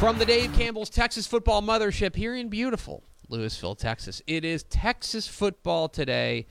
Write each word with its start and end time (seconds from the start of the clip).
From 0.00 0.16
the 0.16 0.24
Dave 0.24 0.50
Campbell's 0.54 0.88
Texas 0.88 1.26
Football 1.26 1.60
Mothership 1.60 2.16
here 2.16 2.34
in 2.34 2.48
beautiful 2.48 3.02
Lewisville, 3.30 3.76
Texas. 3.76 4.22
It 4.26 4.46
is 4.46 4.62
Texas 4.62 5.28
Football 5.28 5.90
Today, 5.90 6.46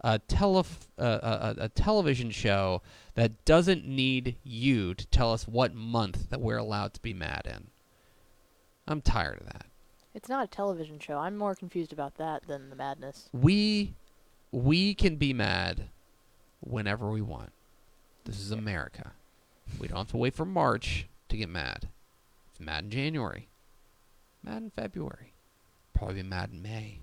a, 0.00 0.18
tele- 0.20 0.64
uh, 0.98 1.54
a, 1.58 1.64
a 1.64 1.68
television 1.68 2.30
show 2.30 2.80
that 3.12 3.44
doesn't 3.44 3.86
need 3.86 4.36
you 4.42 4.94
to 4.94 5.06
tell 5.08 5.34
us 5.34 5.46
what 5.46 5.74
month 5.74 6.30
that 6.30 6.40
we're 6.40 6.56
allowed 6.56 6.94
to 6.94 7.02
be 7.02 7.12
mad 7.12 7.42
in. 7.44 7.66
I'm 8.88 9.02
tired 9.02 9.38
of 9.42 9.48
that. 9.48 9.66
It's 10.14 10.30
not 10.30 10.42
a 10.42 10.48
television 10.48 10.98
show. 10.98 11.18
I'm 11.18 11.36
more 11.36 11.54
confused 11.54 11.92
about 11.92 12.14
that 12.14 12.46
than 12.46 12.70
the 12.70 12.76
madness. 12.76 13.28
We 13.34 13.92
we 14.50 14.94
can 14.94 15.16
be 15.16 15.34
mad 15.34 15.90
whenever 16.60 17.10
we 17.10 17.20
want. 17.20 17.52
This 18.24 18.40
is 18.40 18.50
America. 18.50 19.12
We 19.78 19.88
don't 19.88 19.98
have 19.98 20.10
to 20.12 20.16
wait 20.16 20.34
for 20.34 20.46
March 20.46 21.06
to 21.28 21.36
get 21.36 21.50
mad. 21.50 21.88
Mad 22.60 22.84
in 22.84 22.90
January. 22.90 23.48
Mad 24.42 24.62
in 24.62 24.70
February. 24.70 25.32
Probably 25.94 26.22
mad 26.22 26.50
in 26.52 26.62
May. 26.62 27.00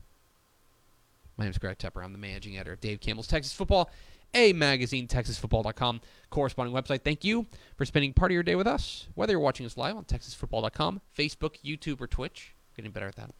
My 1.38 1.46
name 1.46 1.52
is 1.52 1.58
Greg 1.58 1.78
Tepper. 1.78 2.04
I'm 2.04 2.12
the 2.12 2.20
managing 2.20 2.56
editor 2.56 2.74
of 2.74 2.82
Dave 2.82 3.00
Campbell's 3.00 3.28
Texas 3.28 3.54
Football, 3.54 3.90
a 4.34 4.54
magazine, 4.54 5.08
texasfootball.com, 5.08 6.02
corresponding 6.30 6.76
website. 6.76 7.02
Thank 7.04 7.24
you 7.24 7.48
for 7.76 7.86
spending 7.86 8.14
part 8.14 8.32
of 8.32 8.34
your 8.34 8.44
day 8.44 8.56
with 8.56 8.68
us, 8.68 9.08
whether 9.16 9.34
you're 9.34 9.40
watching 9.40 9.66
us 9.66 9.78
live 9.78 9.98
on 9.98 10.06
texasfootball.com, 10.06 11.02
Facebook, 11.18 11.56
YouTube, 11.66 12.00
or 12.00 12.08
Twitch. 12.08 12.54
Getting 12.76 12.92
better 12.92 13.08
at 13.08 13.16
that. 13.16 13.32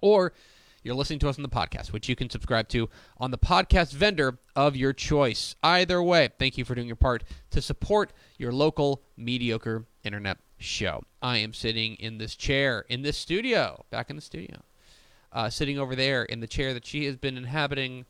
Or 0.00 0.32
you're 0.82 0.96
listening 0.96 1.20
to 1.20 1.28
us 1.28 1.38
on 1.38 1.42
the 1.42 1.48
podcast, 1.48 1.92
which 1.92 2.08
you 2.08 2.16
can 2.16 2.28
subscribe 2.28 2.68
to 2.70 2.88
on 3.18 3.30
the 3.30 3.38
podcast 3.38 3.92
vendor 3.92 4.38
of 4.56 4.74
your 4.74 4.92
choice. 4.92 5.54
Either 5.62 6.02
way, 6.02 6.30
thank 6.38 6.58
you 6.58 6.64
for 6.64 6.74
doing 6.74 6.88
your 6.88 6.96
part 6.96 7.22
to 7.50 7.62
support 7.62 8.12
your 8.36 8.52
local 8.52 9.02
mediocre 9.16 9.84
internet 10.02 10.38
show. 10.62 11.02
I 11.20 11.38
am 11.38 11.52
sitting 11.52 11.94
in 11.96 12.18
this 12.18 12.34
chair 12.34 12.84
in 12.88 13.02
this 13.02 13.16
studio, 13.16 13.84
back 13.90 14.10
in 14.10 14.16
the 14.16 14.22
studio, 14.22 14.62
uh, 15.32 15.50
sitting 15.50 15.78
over 15.78 15.94
there 15.94 16.24
in 16.24 16.40
the 16.40 16.46
chair 16.46 16.74
that 16.74 16.86
she 16.86 17.06
has 17.06 17.16
been 17.16 17.36
inhabiting. 17.36 18.06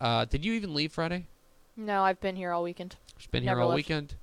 Uh, 0.00 0.24
did 0.24 0.44
you 0.44 0.52
even 0.54 0.74
leave 0.74 0.92
Friday? 0.92 1.26
No, 1.76 2.02
I've 2.02 2.20
been 2.20 2.36
here 2.36 2.52
all 2.52 2.62
weekend. 2.62 2.96
She's 3.16 3.26
been 3.28 3.44
Never 3.44 3.60
here 3.60 3.62
all 3.62 3.68
left. 3.70 3.76
weekend. 3.76 4.14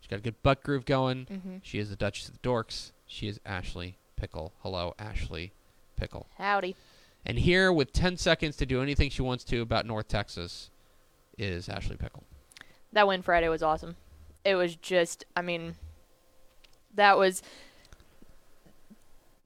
She's 0.00 0.08
got 0.08 0.18
a 0.18 0.22
good 0.22 0.42
butt 0.42 0.62
groove 0.62 0.84
going. 0.84 1.26
Mm-hmm. 1.26 1.56
She 1.62 1.78
is 1.78 1.90
the 1.90 1.96
Duchess 1.96 2.28
of 2.28 2.34
the 2.40 2.48
Dorks. 2.48 2.92
She 3.06 3.26
is 3.28 3.40
Ashley 3.46 3.96
Pickle. 4.16 4.52
Hello, 4.62 4.94
Ashley 4.98 5.52
Pickle. 5.96 6.26
Howdy. 6.38 6.76
And 7.24 7.38
here, 7.38 7.72
with 7.72 7.92
10 7.92 8.18
seconds 8.18 8.56
to 8.56 8.66
do 8.66 8.82
anything 8.82 9.08
she 9.10 9.22
wants 9.22 9.44
to 9.44 9.62
about 9.62 9.86
North 9.86 10.08
Texas, 10.08 10.70
is 11.38 11.68
Ashley 11.68 11.96
Pickle. 11.96 12.24
That 12.92 13.08
win 13.08 13.22
Friday 13.22 13.48
was 13.48 13.62
awesome. 13.62 13.96
It 14.44 14.56
was 14.56 14.76
just, 14.76 15.24
I 15.34 15.42
mean, 15.42 15.74
that 16.94 17.18
was 17.18 17.42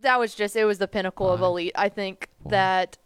that 0.01 0.19
was 0.19 0.35
just 0.35 0.57
it 0.57 0.65
was 0.65 0.79
the 0.79 0.89
pinnacle 0.89 1.31
of 1.31 1.41
elite. 1.41 1.73
I 1.75 1.89
think 1.89 2.29
Why? 2.43 2.51
that 2.51 2.99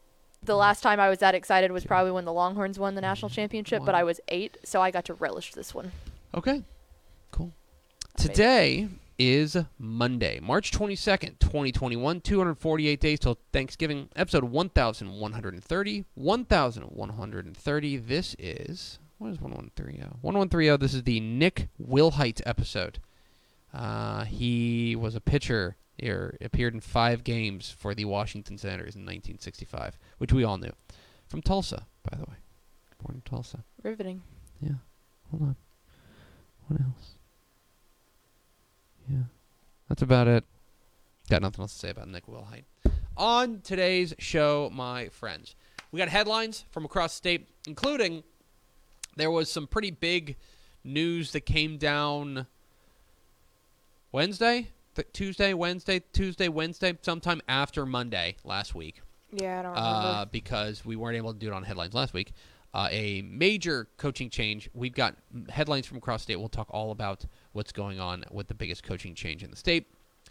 the 0.42 0.56
last 0.56 0.82
time 0.82 1.00
I 1.00 1.08
was 1.08 1.18
that 1.18 1.34
excited 1.34 1.72
was 1.72 1.84
probably 1.84 2.12
when 2.12 2.24
the 2.24 2.32
Longhorns 2.32 2.78
won 2.78 2.94
the 2.94 3.00
national 3.00 3.28
championship, 3.30 3.82
but 3.84 3.94
I 3.94 4.04
was 4.04 4.20
eight, 4.28 4.58
so 4.64 4.82
I 4.82 4.90
got 4.90 5.04
to 5.06 5.14
relish 5.14 5.52
this 5.52 5.74
one. 5.74 5.92
Okay, 6.34 6.62
cool. 7.30 7.52
Today 8.16 8.88
is 9.18 9.56
Monday, 9.78 10.40
March 10.40 10.72
22nd, 10.72 11.38
2021. 11.38 12.20
248 12.20 13.00
days 13.00 13.20
till 13.20 13.38
Thanksgiving. 13.52 14.08
Episode 14.16 14.44
1130. 14.44 16.04
1130. 16.14 17.96
This 17.98 18.36
is. 18.38 18.98
What 19.18 19.28
is 19.28 19.40
1130? 19.40 19.98
1130. 20.22 20.70
oh? 20.70 20.76
This 20.76 20.94
is 20.94 21.04
the 21.04 21.20
Nick 21.20 21.68
Willhite 21.80 22.40
episode. 22.44 22.98
Uh, 23.72 24.24
he 24.24 24.96
was 24.96 25.14
a 25.14 25.20
pitcher. 25.20 25.76
Or 26.02 26.36
appeared 26.40 26.74
in 26.74 26.80
five 26.80 27.22
games 27.22 27.70
for 27.70 27.94
the 27.94 28.06
Washington 28.06 28.58
Senators 28.58 28.96
in 28.96 29.02
1965, 29.02 29.98
which 30.18 30.32
we 30.32 30.42
all 30.42 30.56
knew. 30.56 30.72
From 31.28 31.42
Tulsa, 31.42 31.86
by 32.10 32.16
the 32.16 32.24
way. 32.24 32.36
Born 33.00 33.16
in 33.16 33.20
Tulsa. 33.20 33.62
Riveting. 33.84 34.22
Yeah. 34.60 34.76
Hold 35.30 35.42
on. 35.42 35.56
What 36.66 36.80
else? 36.80 37.10
Yeah. 39.08 39.24
That's 39.88 40.02
about 40.02 40.26
it. 40.26 40.44
Got 41.28 41.42
nothing 41.42 41.62
else 41.62 41.74
to 41.74 41.78
say 41.78 41.90
about 41.90 42.08
Nick 42.08 42.26
Willhite. 42.26 42.64
On 43.16 43.60
today's 43.60 44.14
show, 44.18 44.70
my 44.72 45.08
friends, 45.08 45.54
we 45.92 45.98
got 45.98 46.08
headlines 46.08 46.64
from 46.70 46.84
across 46.84 47.12
the 47.12 47.16
state, 47.16 47.48
including 47.68 48.24
there 49.16 49.30
was 49.30 49.50
some 49.50 49.66
pretty 49.66 49.90
big 49.90 50.36
news 50.82 51.32
that 51.32 51.42
came 51.42 51.76
down 51.76 52.46
Wednesday, 54.12 54.68
Th- 54.94 55.08
Tuesday, 55.12 55.54
Wednesday, 55.54 56.02
Tuesday, 56.12 56.48
Wednesday, 56.48 56.96
sometime 57.02 57.40
after 57.48 57.86
Monday 57.86 58.36
last 58.44 58.74
week 58.74 59.00
Yeah, 59.32 59.60
I 59.60 59.62
don't 59.62 59.76
uh, 59.76 60.24
because 60.30 60.84
we 60.84 60.96
weren't 60.96 61.16
able 61.16 61.32
to 61.32 61.38
do 61.38 61.48
it 61.48 61.52
on 61.52 61.64
headlines 61.64 61.94
last 61.94 62.12
week. 62.12 62.32
Uh, 62.74 62.88
a 62.90 63.22
major 63.22 63.88
coaching 63.96 64.30
change. 64.30 64.70
We've 64.72 64.94
got 64.94 65.14
headlines 65.50 65.86
from 65.86 65.98
across 65.98 66.22
the 66.22 66.24
state. 66.24 66.36
We'll 66.36 66.48
talk 66.48 66.68
all 66.70 66.90
about 66.90 67.24
what's 67.52 67.72
going 67.72 68.00
on 68.00 68.24
with 68.30 68.48
the 68.48 68.54
biggest 68.54 68.82
coaching 68.82 69.14
change 69.14 69.42
in 69.42 69.50
the 69.50 69.56
state. 69.56 69.86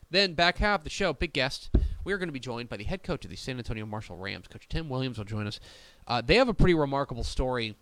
Then 0.10 0.34
back 0.34 0.58
half 0.58 0.82
of 0.82 0.84
the 0.84 0.90
show, 0.90 1.14
big 1.14 1.34
guest. 1.34 1.70
We 2.04 2.14
are 2.14 2.18
going 2.18 2.30
to 2.30 2.34
be 2.34 2.40
joined 2.40 2.68
by 2.68 2.78
the 2.78 2.84
head 2.84 3.04
coach 3.04 3.26
of 3.26 3.32
the 3.32 3.38
San 3.38 3.58
Antonio 3.58 3.86
Marshall 3.86 4.18
Rams, 4.18 4.48
Coach 4.48 4.68
Tim 4.68 4.90
Williams, 4.90 5.18
will 5.18 5.26
join 5.26 5.48
us. 5.48 5.60
Uh, 6.08 6.22
they 6.22 6.36
have 6.36 6.50
a 6.50 6.54
pretty 6.54 6.74
remarkable 6.74 7.24
story, 7.24 7.76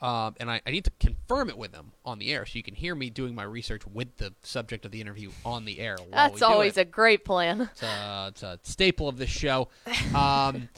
uh, 0.00 0.30
and 0.38 0.50
I, 0.50 0.60
I 0.66 0.70
need 0.70 0.84
to 0.84 0.92
confirm 1.00 1.48
it 1.48 1.58
with 1.58 1.72
them 1.72 1.92
on 2.04 2.18
the 2.18 2.32
air, 2.32 2.46
so 2.46 2.56
you 2.56 2.62
can 2.62 2.74
hear 2.74 2.94
me 2.94 3.10
doing 3.10 3.34
my 3.34 3.42
research 3.42 3.86
with 3.86 4.16
the 4.18 4.32
subject 4.42 4.84
of 4.84 4.92
the 4.92 5.00
interview 5.00 5.30
on 5.44 5.64
the 5.64 5.80
air. 5.80 5.96
That's 6.12 6.42
always 6.42 6.76
a 6.76 6.84
great 6.84 7.24
plan. 7.24 7.62
It's 7.72 7.82
a, 7.82 8.26
it's 8.28 8.42
a 8.42 8.60
staple 8.62 9.08
of 9.08 9.18
this 9.18 9.30
show. 9.30 9.68
Um, 10.14 10.68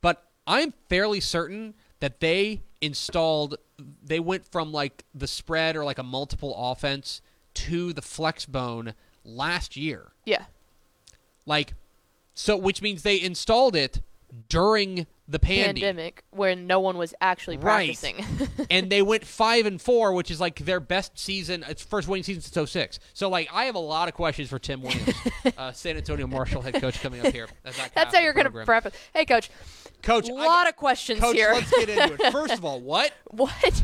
but 0.00 0.24
I'm 0.46 0.74
fairly 0.88 1.20
certain 1.20 1.74
that 2.00 2.20
they 2.20 2.62
installed, 2.80 3.56
they 4.04 4.20
went 4.20 4.46
from 4.50 4.72
like 4.72 5.04
the 5.14 5.26
spread 5.26 5.76
or 5.76 5.84
like 5.84 5.98
a 5.98 6.02
multiple 6.02 6.54
offense 6.56 7.22
to 7.54 7.92
the 7.92 8.02
flex 8.02 8.44
bone 8.44 8.94
last 9.24 9.76
year. 9.76 10.12
Yeah. 10.24 10.44
Like, 11.46 11.74
so 12.34 12.56
which 12.56 12.82
means 12.82 13.02
they 13.02 13.20
installed 13.20 13.74
it 13.74 14.02
during 14.48 15.06
the 15.26 15.38
pandy. 15.38 15.80
Pandemic 15.80 16.22
where 16.30 16.54
no 16.54 16.80
one 16.80 16.98
was 16.98 17.14
actually 17.20 17.56
Right. 17.56 17.86
practicing. 17.96 18.24
and 18.70 18.90
they 18.90 19.00
went 19.00 19.24
five 19.24 19.64
and 19.64 19.80
four, 19.80 20.12
which 20.12 20.30
is 20.30 20.40
like 20.40 20.56
their 20.60 20.80
best 20.80 21.18
season. 21.18 21.64
It's 21.68 21.82
first 21.82 22.08
winning 22.08 22.24
season 22.24 22.42
since 22.42 22.70
06. 22.70 22.98
So 23.14 23.28
like, 23.30 23.48
I 23.52 23.64
have 23.64 23.74
a 23.74 23.78
lot 23.80 24.08
of 24.08 24.14
questions 24.14 24.50
for 24.50 24.58
Tim 24.58 24.82
Williams, 24.82 25.14
uh, 25.56 25.72
San 25.72 25.96
Antonio 25.96 26.26
Marshall 26.26 26.60
head 26.62 26.74
coach, 26.74 27.00
coming 27.00 27.24
up 27.24 27.32
here. 27.32 27.48
That's 27.62 28.14
how 28.14 28.20
you're 28.20 28.34
going 28.34 28.50
to 28.50 28.64
prep 28.64 28.86
it. 28.86 28.94
Hey, 29.14 29.24
coach. 29.24 29.50
Coach, 30.02 30.28
a 30.28 30.34
lot 30.34 30.68
of 30.68 30.76
questions 30.76 31.18
Coach, 31.18 31.34
here. 31.34 31.52
let's 31.54 31.70
get 31.70 31.88
into 31.88 32.22
it. 32.22 32.32
First 32.32 32.52
of 32.54 32.64
all, 32.66 32.78
what? 32.78 33.12
what? 33.30 33.82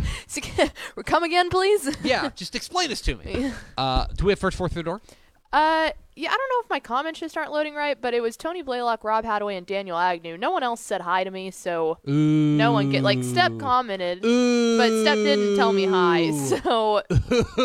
Come 1.06 1.22
again, 1.22 1.48
please. 1.48 1.96
Yeah, 2.04 2.28
just 2.36 2.54
explain 2.54 2.90
this 2.90 3.00
to 3.02 3.16
me. 3.16 3.50
Uh, 3.78 4.06
do 4.14 4.26
we 4.26 4.32
have 4.32 4.38
first 4.38 4.58
fourth 4.58 4.72
through 4.74 4.82
the 4.82 4.90
door? 4.90 5.00
Uh, 5.52 5.90
yeah, 6.16 6.28
I 6.30 6.36
don't 6.36 6.48
know 6.50 6.60
if 6.64 6.70
my 6.70 6.80
comments 6.80 7.18
just 7.20 7.36
aren't 7.36 7.50
loading 7.50 7.74
right, 7.74 8.00
but 8.00 8.14
it 8.14 8.20
was 8.20 8.36
Tony 8.36 8.62
Blaylock, 8.62 9.02
Rob 9.04 9.24
Hadaway, 9.24 9.56
and 9.56 9.66
Daniel 9.66 9.96
Agnew. 9.98 10.36
No 10.36 10.50
one 10.50 10.62
else 10.62 10.80
said 10.80 11.00
hi 11.00 11.24
to 11.24 11.30
me, 11.30 11.50
so 11.50 11.98
Ooh. 12.08 12.12
no 12.56 12.72
one 12.72 12.90
get 12.90 13.02
like 13.02 13.22
Step 13.24 13.58
commented, 13.58 14.20
but 14.22 15.00
Step 15.02 15.16
didn't 15.16 15.56
tell 15.56 15.72
me 15.72 15.86
hi. 15.86 16.30
So 16.60 17.02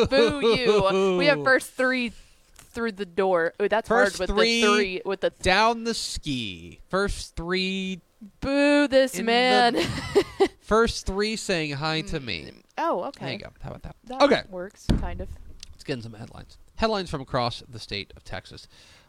boo 0.10 0.42
you. 0.56 1.18
We 1.18 1.26
have 1.28 1.44
first 1.44 1.74
three 1.74 2.12
through 2.58 2.94
the 2.94 3.06
door. 3.06 3.54
Oh, 3.60 3.68
that's 3.68 3.88
First 3.88 4.18
hard 4.18 4.30
with 4.30 4.36
three 4.38 4.62
the 4.62 4.68
three 4.68 5.02
with 5.06 5.22
the 5.22 5.30
th- 5.30 5.42
down 5.42 5.84
the 5.84 5.94
ski. 5.94 6.80
First 6.90 7.36
three, 7.36 8.02
boo 8.42 8.88
this 8.88 9.20
in 9.20 9.26
man. 9.26 9.76
first 10.62 11.06
three 11.06 11.36
saying 11.36 11.74
hi 11.74 12.02
to 12.02 12.20
me. 12.20 12.52
oh, 12.78 13.04
okay. 13.06 13.26
There 13.26 13.34
you 13.34 13.40
go. 13.40 13.50
How 13.62 13.70
about 13.70 13.84
that? 13.84 13.96
That 14.06 14.22
Okay. 14.24 14.42
works 14.50 14.86
kind 15.00 15.22
of. 15.22 15.30
Let's 15.72 15.84
get 15.84 15.94
into 15.94 16.04
some 16.04 16.14
headlines. 16.14 16.58
Headlines 16.78 17.10
from 17.10 17.22
across 17.22 17.64
the 17.68 17.80
state 17.80 18.12
of 18.16 18.24
Texas. 18.24 18.68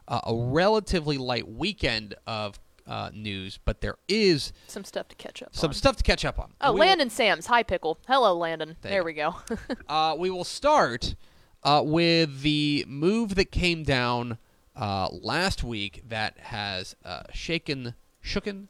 Uh, 0.08 0.20
a 0.24 0.34
relatively 0.34 1.18
light 1.18 1.48
weekend 1.48 2.14
of 2.26 2.58
uh, 2.86 3.10
news, 3.12 3.58
but 3.64 3.80
there 3.80 3.96
is 4.08 4.52
Some 4.68 4.84
stuff 4.84 5.08
to 5.08 5.16
catch 5.16 5.42
up 5.42 5.48
some 5.52 5.70
on. 5.70 5.74
stuff 5.74 5.96
to 5.96 6.04
catch 6.04 6.24
up 6.24 6.38
on. 6.38 6.52
Oh, 6.60 6.72
We 6.72 6.78
will- 6.80 6.86
Landon 6.86 7.10
Sam's. 7.10 7.46
Hi, 7.46 7.64
Pickle. 7.64 7.98
Hello, 8.06 8.32
Landon. 8.36 8.76
There 8.82 8.92
There, 8.92 9.04
we 9.04 9.12
go. 9.14 9.34
Uh, 9.88 10.14
we 10.16 10.30
will 10.30 10.44
start 10.44 11.16
uh, 11.64 11.82
with 11.84 12.42
the 12.42 12.84
move 12.86 13.34
that 13.34 13.50
came 13.50 13.82
down 13.82 14.38
uh, 14.76 15.08
last 15.10 15.64
week 15.64 16.02
that 16.08 16.38
has 16.38 16.94
uh, 17.04 17.22
shaken, 17.32 17.94
shooken, 18.22 18.69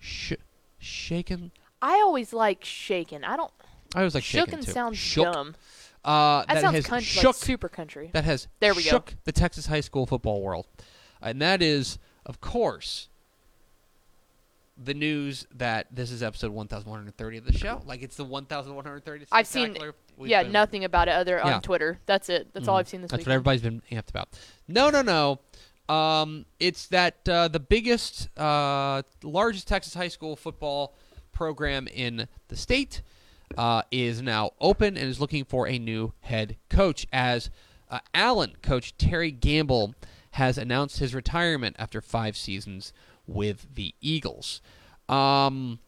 sh- 0.00 0.32
shaken. 0.80 1.52
I 1.80 1.94
always 1.94 2.32
like 2.32 2.64
shaken. 2.64 3.22
I 3.22 3.36
don't. 3.36 3.52
I 3.94 4.02
was 4.02 4.14
like 4.16 4.24
shaken 4.24 4.60
Shooken 4.60 4.64
too. 4.64 4.72
sounds 4.72 4.98
Shook. 4.98 5.32
dumb. 5.32 5.54
Uh, 6.04 6.44
That, 6.46 6.62
sounds 6.62 6.74
has 6.76 6.86
country, 6.86 7.04
shook. 7.06 7.24
like 7.26 7.34
super 7.36 7.68
country. 7.68 8.10
that 8.12 8.24
has 8.24 8.48
There 8.60 8.74
we 8.74 8.82
go. 8.82 9.04
the 9.24 9.32
Texas 9.32 9.66
high 9.66 9.80
school 9.80 10.04
football 10.06 10.42
world, 10.42 10.66
and 11.20 11.40
that 11.40 11.62
is, 11.62 11.98
of 12.26 12.40
course, 12.40 13.08
the 14.82 14.94
news 14.94 15.46
that 15.54 15.86
this 15.94 16.10
is 16.10 16.22
episode 16.22 16.50
1130 16.50 17.36
of 17.38 17.44
the 17.44 17.52
show. 17.52 17.82
Like 17.86 18.02
it's 18.02 18.16
the 18.16 18.24
1130th. 18.24 19.28
I've 19.30 19.46
seen- 19.46 19.76
yeah, 20.18 20.42
been- 20.42 20.52
nothing 20.52 20.84
about 20.84 21.08
it 21.08 21.12
other 21.12 21.36
Yeah. 21.44 21.56
on 21.56 21.62
Twitter. 21.62 22.00
That's 22.06 22.28
it. 22.28 22.52
That's 22.52 22.66
all 22.66 22.76
Mhm. 22.76 22.80
I've 22.80 22.88
seen 22.88 23.02
this 23.02 23.10
That's 23.10 23.20
week. 23.20 23.26
what 23.28 23.34
everybody's 23.34 23.62
been 23.62 23.82
amped 23.92 24.08
about. 24.10 24.28
No, 24.66 24.90
no, 24.90 25.02
no. 25.02 25.38
Um, 25.94 26.46
it's 26.58 26.86
that 26.88 27.28
uh, 27.28 27.48
the 27.48 27.60
biggest, 27.60 28.28
uh, 28.38 29.02
largest 29.22 29.68
Texas 29.68 29.94
high 29.94 30.08
school 30.08 30.36
football 30.36 30.94
program 31.32 31.86
in 31.88 32.26
the 32.48 32.56
state 32.56 33.02
uh, 33.56 33.82
is 33.90 34.22
now 34.22 34.50
open 34.60 34.96
and 34.96 35.08
is 35.08 35.20
looking 35.20 35.44
for 35.44 35.66
a 35.68 35.78
new 35.78 36.12
head 36.20 36.56
coach. 36.68 37.06
As 37.12 37.50
uh, 37.90 37.98
Allen 38.14 38.54
coach 38.62 38.96
Terry 38.96 39.30
Gamble 39.30 39.94
has 40.32 40.56
announced 40.58 40.98
his 40.98 41.14
retirement 41.14 41.76
after 41.78 42.00
five 42.00 42.36
seasons 42.36 42.92
with 43.26 43.74
the 43.74 43.94
Eagles. 44.00 44.60
Um, 45.08 45.78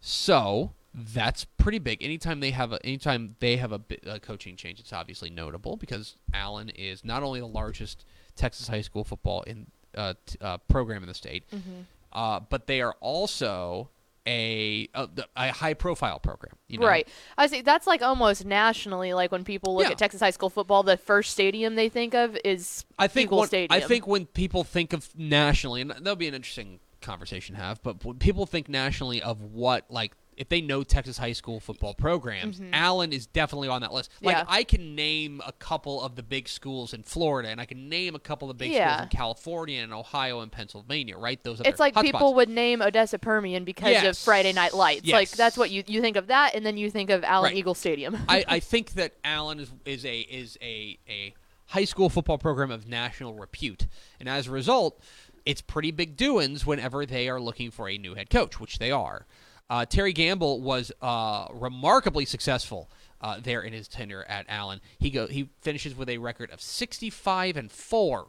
so 0.00 0.72
that's 0.94 1.44
pretty 1.44 1.78
big. 1.78 2.02
Anytime 2.02 2.40
they 2.40 2.50
have 2.52 2.72
a, 2.72 2.84
anytime 2.84 3.36
they 3.40 3.56
have 3.56 3.72
a, 3.72 3.80
a 4.06 4.20
coaching 4.20 4.56
change, 4.56 4.80
it's 4.80 4.92
obviously 4.92 5.30
notable 5.30 5.76
because 5.76 6.16
Allen 6.32 6.70
is 6.70 7.04
not 7.04 7.22
only 7.22 7.40
the 7.40 7.46
largest 7.46 8.04
Texas 8.36 8.68
high 8.68 8.80
school 8.80 9.04
football 9.04 9.42
in 9.42 9.66
uh, 9.96 10.14
t- 10.26 10.38
uh, 10.40 10.58
program 10.68 11.02
in 11.02 11.08
the 11.08 11.14
state, 11.14 11.44
Mm-hmm. 11.50 11.80
uh, 12.12 12.40
but 12.40 12.66
they 12.66 12.80
are 12.80 12.94
also 13.00 13.88
a 14.28 14.88
a, 14.94 15.08
a 15.36 15.52
high 15.52 15.74
profile 15.74 16.18
program. 16.20 16.54
You 16.68 16.78
know? 16.78 16.86
Right. 16.86 17.08
I 17.36 17.46
see. 17.46 17.62
That's 17.62 17.86
like 17.86 18.02
almost 18.02 18.44
nationally. 18.44 19.14
Like 19.14 19.32
when 19.32 19.42
people 19.42 19.74
look 19.74 19.84
Yeah. 19.86 19.92
at 19.92 19.98
Texas 19.98 20.20
high 20.20 20.30
school 20.30 20.50
football, 20.50 20.82
the 20.82 20.96
first 20.98 21.32
stadium 21.32 21.74
they 21.74 21.88
think 21.88 22.14
of 22.14 22.36
is 22.44 22.84
I 22.98 23.08
think 23.08 23.28
Eagle 23.28 23.38
when, 23.38 23.48
Stadium. 23.48 23.82
I 23.82 23.86
think 23.86 24.06
when 24.06 24.26
people 24.26 24.64
think 24.64 24.92
of 24.92 25.08
nationally, 25.16 25.80
and 25.80 25.90
that'll 25.90 26.16
be 26.16 26.28
an 26.28 26.34
interesting 26.34 26.80
conversation 27.00 27.54
to 27.56 27.60
have. 27.62 27.82
But 27.82 28.04
when 28.04 28.18
people 28.18 28.44
think 28.44 28.68
nationally 28.68 29.22
of 29.22 29.40
what 29.42 29.86
like 29.88 30.12
if 30.38 30.48
they 30.48 30.60
know 30.60 30.84
Texas 30.84 31.18
high 31.18 31.32
school 31.32 31.58
football 31.58 31.94
programs, 31.94 32.60
mm-hmm. 32.60 32.72
Allen 32.72 33.12
is 33.12 33.26
definitely 33.26 33.68
on 33.68 33.82
that 33.82 33.92
list. 33.92 34.10
Like 34.22 34.36
Yeah. 34.36 34.44
I 34.48 34.62
can 34.62 34.94
name 34.94 35.42
a 35.44 35.52
couple 35.52 36.00
of 36.00 36.14
the 36.14 36.22
big 36.22 36.48
schools 36.48 36.94
in 36.94 37.02
Florida, 37.02 37.48
and 37.48 37.60
I 37.60 37.64
can 37.64 37.88
name 37.88 38.14
a 38.14 38.20
couple 38.20 38.48
of 38.48 38.56
the 38.56 38.64
big 38.64 38.74
schools 38.74 39.02
in 39.02 39.08
California 39.08 39.82
and 39.82 39.92
Ohio 39.92 40.40
and 40.40 40.50
Pennsylvania. 40.50 41.18
Right? 41.18 41.42
Those 41.42 41.60
are 41.60 41.66
it's 41.66 41.80
like 41.80 41.96
people 41.96 42.34
would 42.34 42.48
name 42.48 42.80
Odessa 42.80 43.18
Permian 43.18 43.64
because 43.64 44.02
of 44.04 44.16
Friday 44.16 44.52
Night 44.52 44.74
Lights. 44.74 45.08
Like 45.08 45.30
that's 45.30 45.56
what 45.56 45.70
you 45.70 45.82
you 45.86 46.00
think 46.00 46.16
of 46.16 46.28
that, 46.28 46.54
and 46.54 46.64
then 46.64 46.76
you 46.76 46.90
think 46.90 47.10
of 47.10 47.24
Allen 47.24 47.50
Right. 47.50 47.56
Eagle 47.56 47.74
Stadium. 47.74 48.16
I, 48.28 48.44
I 48.48 48.60
think 48.60 48.92
that 48.92 49.14
Allen 49.24 49.58
is 49.58 49.72
is 49.84 50.04
a 50.04 50.20
is 50.20 50.56
a 50.62 50.98
a 51.08 51.34
high 51.66 51.84
school 51.84 52.08
football 52.08 52.38
program 52.38 52.70
of 52.70 52.86
national 52.86 53.34
repute, 53.34 53.88
and 54.20 54.28
as 54.28 54.46
a 54.46 54.52
result, 54.52 55.02
it's 55.44 55.60
pretty 55.60 55.90
big 55.90 56.16
doings 56.16 56.64
whenever 56.64 57.04
they 57.04 57.28
are 57.28 57.40
looking 57.40 57.72
for 57.72 57.88
a 57.88 57.98
new 57.98 58.14
head 58.14 58.30
coach, 58.30 58.60
which 58.60 58.78
they 58.78 58.92
are. 58.92 59.26
Uh, 59.70 59.84
Terry 59.84 60.12
Gamble 60.12 60.60
was 60.60 60.90
uh, 61.02 61.46
remarkably 61.52 62.24
successful 62.24 62.90
uh, 63.20 63.38
there 63.42 63.62
in 63.62 63.72
his 63.72 63.88
tenure 63.88 64.24
at 64.28 64.46
Allen. 64.48 64.80
He 64.98 65.10
go 65.10 65.26
he 65.26 65.50
finishes 65.60 65.94
with 65.96 66.08
a 66.08 66.18
record 66.18 66.50
of 66.50 66.60
sixty 66.60 67.10
five 67.10 67.56
and 67.56 67.70
four. 67.70 68.28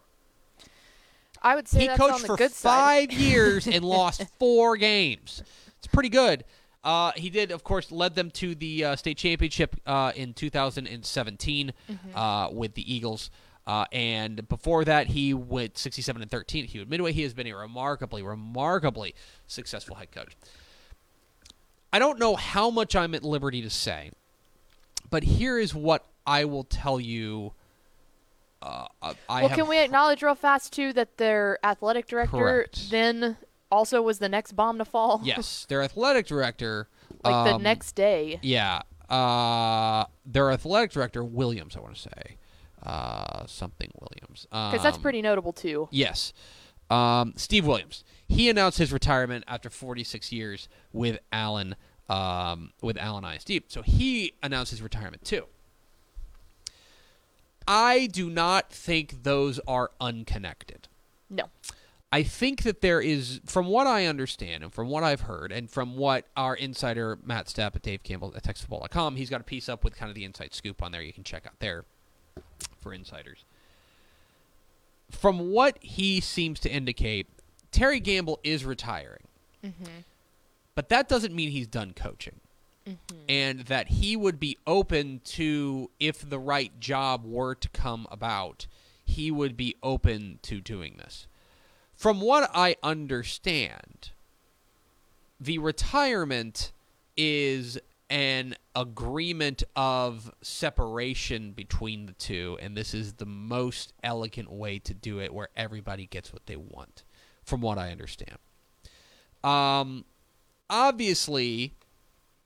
I 1.42 1.56
would 1.56 1.68
say 1.68 1.82
He 1.82 1.88
that's 1.88 2.00
on 2.02 2.10
coached 2.12 2.26
for 2.26 2.38
five 2.50 3.12
years 3.14 3.68
and 3.68 3.84
lost 3.86 4.26
four 4.40 4.76
games. 4.76 5.42
It's 5.78 5.88
pretty 5.88 6.10
good. 6.10 6.44
Uh, 6.84 7.12
he 7.16 7.30
did, 7.30 7.52
of 7.52 7.64
course, 7.64 7.92
led 7.92 8.16
them 8.16 8.32
to 8.32 8.56
the 8.56 8.84
uh, 8.86 8.96
state 8.96 9.18
championship 9.18 9.76
uh, 9.86 10.12
in 10.16 10.34
2017 10.34 11.74
Mm-hmm. 11.90 12.18
uh, 12.18 12.50
with 12.52 12.74
the 12.74 12.94
Eagles. 12.94 13.30
Uh, 13.68 13.86
and 13.92 14.48
before 14.50 14.84
that, 14.86 15.08
he 15.08 15.34
went 15.34 15.78
67 15.78 16.22
and 16.22 16.32
13 16.32 16.64
at 16.66 16.70
Hewitt 16.72 16.90
Midway. 16.90 17.12
He 17.14 17.22
has 17.24 17.34
been 17.34 17.48
a 17.48 17.54
remarkably, 17.54 18.22
remarkably 18.24 19.14
successful 19.46 19.96
head 19.96 20.12
coach. 20.12 20.36
I 21.92 22.00
don't 22.00 22.20
know 22.20 22.36
how 22.36 22.70
much 22.70 22.96
I'm 22.96 23.16
at 23.16 23.24
liberty 23.24 23.62
to 23.62 23.70
say, 23.70 24.12
but 25.10 25.24
here 25.24 25.58
is 25.58 25.74
what 25.74 26.06
I 26.26 26.46
will 26.46 26.64
tell 26.64 27.00
you. 27.00 27.54
Uh, 28.62 28.86
uh, 29.02 29.14
I 29.30 29.44
well, 29.46 29.56
can 29.56 29.68
we 29.68 29.80
acknowledge 29.80 30.22
real 30.22 30.36
fast 30.36 30.74
too 30.74 30.94
that 30.94 31.18
their 31.18 31.58
athletic 31.64 32.08
director 32.08 32.38
Correct. 32.38 32.92
then 32.92 33.38
also 33.72 34.02
was 34.02 34.20
the 34.20 34.30
next 34.30 34.52
bomb 34.54 34.78
to 34.78 34.86
fall? 34.86 35.22
Yes, 35.24 35.66
their 35.70 35.82
athletic 35.82 36.28
director. 36.28 36.88
like 37.24 37.46
the 37.48 37.56
um, 37.56 37.64
next 37.64 37.94
day. 37.94 38.40
Yeah, 38.42 38.82
uh, 39.10 40.06
their 40.26 40.52
athletic 40.52 40.92
director 40.92 41.24
Williams. 41.24 41.76
I 41.76 41.80
want 41.80 41.96
to 41.96 42.02
say 42.02 42.38
uh, 42.84 43.46
something 43.48 43.90
Williams 44.00 44.46
Because 44.50 44.84
that's 44.84 44.98
Um, 44.98 45.02
pretty 45.02 45.22
notable 45.22 45.54
too. 45.54 45.88
Yes, 45.92 46.34
um, 46.90 47.34
Steve 47.38 47.66
Williams. 47.66 48.04
He 48.30 48.50
announced 48.50 48.78
his 48.78 48.94
retirement 48.94 49.44
after 49.48 49.70
46 49.70 50.32
years 50.32 50.70
with 50.94 51.20
Allen. 51.32 51.76
Um, 52.08 52.72
with 52.82 52.98
Allen 52.98 53.24
ISD, 53.24 53.66
so 53.68 53.84
he 53.84 54.34
announced 54.42 54.72
his 54.72 54.82
retirement 54.82 55.24
too. 55.24 55.46
I 57.68 58.08
do 58.08 58.32
not 58.32 58.72
think 58.72 59.22
those 59.22 59.60
are 59.68 59.92
unconnected. 60.02 60.88
No. 61.30 61.44
I 62.12 62.24
think 62.24 62.64
that 62.64 62.82
there 62.82 63.00
is, 63.00 63.42
from 63.46 63.68
what 63.68 63.86
I 63.86 64.08
understand 64.08 64.64
and 64.64 64.74
from 64.74 64.90
what 64.90 65.04
I've 65.04 65.22
heard, 65.22 65.52
and 65.52 65.70
from 65.70 65.96
what 65.96 66.26
our 66.36 66.56
insider 66.56 67.20
Matt 67.24 67.46
Stepp 67.46 67.76
at 67.76 67.84
Dave 67.84 68.02
Campbell 68.02 68.34
at 68.36 68.44
TexasFootball.com, 68.44 69.16
he's 69.18 69.30
got 69.30 69.42
a 69.42 69.44
piece 69.44 69.70
up 69.70 69.84
with 69.84 69.96
kind 69.96 70.10
of 70.10 70.16
the 70.16 70.26
inside 70.26 70.56
scoop 70.56 70.82
on 70.82 70.92
there. 70.92 71.04
You 71.04 71.14
can 71.14 71.24
check 71.24 71.46
out 71.46 71.60
there 71.60 71.86
for 72.82 72.92
insiders. 72.92 73.46
From 75.12 75.52
what 75.52 75.78
he 75.82 76.20
seems 76.20 76.60
to 76.62 76.72
indicate, 76.72 77.28
Terry 77.72 78.00
Gamble 78.00 78.40
is 78.44 78.66
retiring, 78.66 79.28
mm-hmm. 79.64 80.00
but 80.76 80.90
that 80.90 81.08
doesn't 81.08 81.34
mean 81.34 81.52
he's 81.52 81.68
done 81.68 81.94
coaching. 81.96 82.40
Mm-hmm. 82.88 83.18
And 83.28 83.60
that 83.62 83.90
he 83.90 84.16
would 84.16 84.40
be 84.40 84.58
open 84.66 85.22
to 85.26 85.92
if 86.00 86.28
the 86.28 86.40
right 86.40 86.78
job 86.80 87.24
were 87.26 87.54
to 87.56 87.70
come 87.70 88.08
about 88.10 88.68
he 89.06 89.32
would 89.32 89.58
be 89.58 89.76
open 89.82 90.40
to 90.44 90.62
doing 90.62 90.96
this. 90.98 91.28
From 91.96 92.22
what 92.22 92.50
i 92.54 92.78
understand 92.82 94.12
the 95.40 95.58
retirement 95.58 96.72
is 97.16 97.78
an 98.10 98.56
agreement 98.76 99.64
of 99.76 100.32
separation 100.42 101.52
between 101.52 102.06
the 102.08 102.14
two 102.14 102.58
and 102.62 102.76
this 102.76 102.94
is 102.94 103.14
the 103.14 103.26
most 103.26 103.94
elegant 104.04 104.52
way 104.52 104.80
to 104.80 104.94
do 104.94 105.20
it 105.20 105.34
where 105.34 105.50
everybody 105.56 106.08
gets 106.08 106.34
what 106.34 106.46
they 106.48 106.56
want 106.56 107.04
from 107.50 107.62
what 107.62 107.78
i 107.78 107.92
understand 107.92 108.38
um 109.44 110.06
obviously 110.70 111.74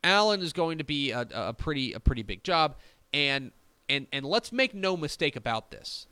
Allen 0.03 0.41
is 0.41 0.53
going 0.53 0.77
to 0.79 0.83
be 0.83 1.11
a, 1.11 1.25
a 1.33 1.53
pretty 1.53 1.93
a 1.93 1.99
pretty 1.99 2.23
big 2.23 2.43
job, 2.43 2.75
and 3.13 3.51
and 3.89 4.07
and 4.11 4.25
let's 4.25 4.51
make 4.51 4.73
no 4.73 4.97
mistake 4.97 5.35
about 5.35 5.71
this. 5.71 6.07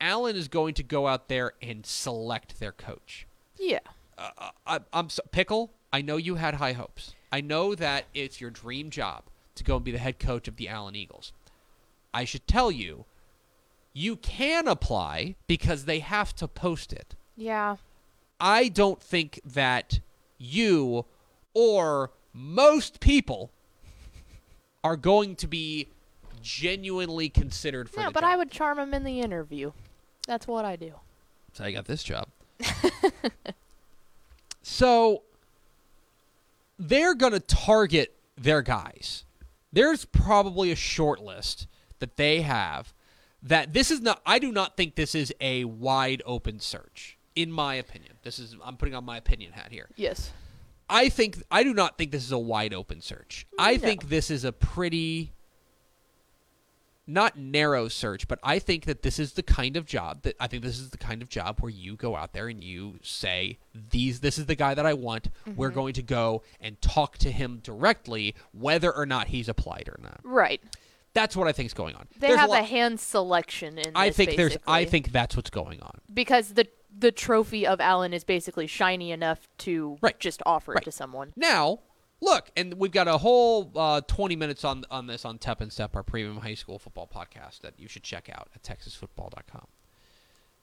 Allen 0.00 0.36
is 0.36 0.48
going 0.48 0.74
to 0.74 0.82
go 0.82 1.06
out 1.06 1.28
there 1.28 1.52
and 1.62 1.84
select 1.84 2.60
their 2.60 2.72
coach. 2.72 3.26
Yeah. 3.58 3.80
Uh, 4.16 4.50
I, 4.66 4.80
I'm 4.92 5.08
so, 5.08 5.22
pickle. 5.32 5.72
I 5.92 6.02
know 6.02 6.16
you 6.16 6.36
had 6.36 6.54
high 6.54 6.72
hopes. 6.72 7.14
I 7.32 7.40
know 7.40 7.74
that 7.74 8.04
it's 8.14 8.40
your 8.40 8.50
dream 8.50 8.90
job 8.90 9.24
to 9.56 9.64
go 9.64 9.76
and 9.76 9.84
be 9.84 9.92
the 9.92 9.98
head 9.98 10.18
coach 10.18 10.46
of 10.46 10.56
the 10.56 10.68
Allen 10.68 10.94
Eagles. 10.94 11.32
I 12.12 12.24
should 12.24 12.46
tell 12.46 12.70
you, 12.70 13.06
you 13.92 14.16
can 14.16 14.68
apply 14.68 15.36
because 15.46 15.84
they 15.84 16.00
have 16.00 16.34
to 16.36 16.46
post 16.46 16.92
it. 16.92 17.14
Yeah. 17.36 17.76
I 18.40 18.68
don't 18.68 19.02
think 19.02 19.40
that 19.44 20.00
you 20.38 21.04
or 21.54 22.10
most 22.32 23.00
people 23.00 23.50
are 24.82 24.96
going 24.96 25.36
to 25.36 25.46
be 25.46 25.88
genuinely 26.42 27.28
considered 27.28 27.88
for 27.88 28.00
No, 28.00 28.10
but 28.10 28.20
job. 28.20 28.30
I 28.30 28.36
would 28.36 28.50
charm 28.50 28.78
him 28.78 28.92
in 28.92 29.04
the 29.04 29.20
interview. 29.20 29.72
That's 30.26 30.46
what 30.46 30.64
I 30.64 30.76
do. 30.76 30.92
So 31.54 31.64
I 31.64 31.72
got 31.72 31.86
this 31.86 32.02
job. 32.02 32.28
so 34.62 35.22
they're 36.78 37.14
going 37.14 37.32
to 37.32 37.40
target 37.40 38.14
their 38.36 38.62
guys. 38.62 39.24
There's 39.72 40.04
probably 40.04 40.70
a 40.70 40.76
short 40.76 41.22
list 41.22 41.66
that 41.98 42.16
they 42.16 42.42
have 42.42 42.92
that 43.42 43.72
this 43.72 43.90
is 43.90 44.00
not 44.00 44.22
I 44.24 44.38
do 44.38 44.50
not 44.50 44.76
think 44.76 44.94
this 44.94 45.14
is 45.14 45.32
a 45.40 45.64
wide 45.64 46.22
open 46.24 46.60
search 46.60 47.13
in 47.36 47.50
my 47.50 47.74
opinion. 47.74 48.12
This 48.22 48.38
is 48.38 48.56
I'm 48.64 48.76
putting 48.76 48.94
on 48.94 49.04
my 49.04 49.16
opinion 49.16 49.52
hat 49.52 49.68
here. 49.70 49.88
Yes. 49.96 50.32
I 50.88 51.08
think 51.08 51.42
I 51.50 51.62
do 51.64 51.72
not 51.74 51.96
think 51.98 52.10
this 52.12 52.24
is 52.24 52.32
a 52.32 52.38
wide 52.38 52.74
open 52.74 53.00
search. 53.00 53.46
I 53.58 53.72
No. 53.74 53.78
think 53.78 54.08
this 54.08 54.30
is 54.30 54.44
a 54.44 54.52
pretty 54.52 55.32
not 57.06 57.36
narrow 57.38 57.86
search, 57.88 58.26
but 58.28 58.38
I 58.42 58.58
think 58.58 58.86
that 58.86 59.02
this 59.02 59.18
is 59.18 59.34
the 59.34 59.42
kind 59.42 59.76
of 59.76 59.84
job 59.84 60.22
that 60.22 60.36
I 60.40 60.46
think 60.46 60.62
this 60.62 60.78
is 60.78 60.88
the 60.88 60.96
kind 60.96 61.20
of 61.20 61.28
job 61.28 61.60
where 61.60 61.70
you 61.70 61.96
go 61.96 62.16
out 62.16 62.32
there 62.32 62.48
and 62.48 62.64
you 62.64 62.98
say 63.02 63.58
these 63.74 64.20
this 64.20 64.38
is 64.38 64.46
the 64.46 64.54
guy 64.54 64.72
that 64.74 64.86
I 64.86 64.94
want. 64.94 65.28
We're 65.54 65.68
Mm-hmm. 65.68 65.74
going 65.74 65.94
to 65.94 66.02
go 66.02 66.42
and 66.60 66.80
talk 66.80 67.18
to 67.18 67.30
him 67.30 67.60
directly 67.62 68.34
whether 68.52 68.90
or 68.94 69.04
not 69.04 69.28
he's 69.28 69.48
applied 69.50 69.88
or 69.88 69.98
not. 70.02 70.20
Right. 70.22 70.62
That's 71.12 71.36
what 71.36 71.46
I 71.46 71.52
think 71.52 71.66
is 71.66 71.74
going 71.74 71.94
on. 71.94 72.08
They 72.18 72.28
There's 72.28 72.40
have 72.40 72.50
a, 72.50 72.54
a, 72.54 72.62
hand 72.62 72.98
selection 73.00 73.78
in 73.78 73.92
I 73.94 74.08
think 74.10 74.36
there's 74.36 74.56
I 74.66 74.84
think 74.86 75.12
that's 75.12 75.36
what's 75.36 75.50
going 75.50 75.80
on. 75.82 76.00
because 76.12 76.54
the 76.54 76.66
the 76.96 77.10
trophy 77.12 77.66
of 77.66 77.80
Allen 77.80 78.12
is 78.12 78.24
basically 78.24 78.66
shiny 78.66 79.10
enough 79.10 79.48
to 79.58 79.98
Right. 80.00 80.18
just 80.18 80.42
offer 80.46 80.72
Right. 80.72 80.82
it 80.82 80.84
to 80.84 80.92
someone. 80.92 81.32
Now, 81.36 81.80
look, 82.20 82.50
and 82.56 82.74
we've 82.74 82.92
got 82.92 83.08
a 83.08 83.18
whole 83.18 83.70
uh, 83.76 84.00
20 84.02 84.36
minutes 84.36 84.64
on 84.64 84.84
on 84.90 85.06
this 85.06 85.24
on 85.24 85.38
Tep 85.38 85.60
and 85.60 85.72
Step, 85.72 85.96
our 85.96 86.02
premium 86.02 86.38
high 86.38 86.54
school 86.54 86.78
football 86.78 87.08
podcast 87.12 87.60
that 87.60 87.74
you 87.78 87.88
should 87.88 88.02
check 88.02 88.28
out 88.30 88.48
at 88.54 88.62
texasfootball.com. 88.62 89.66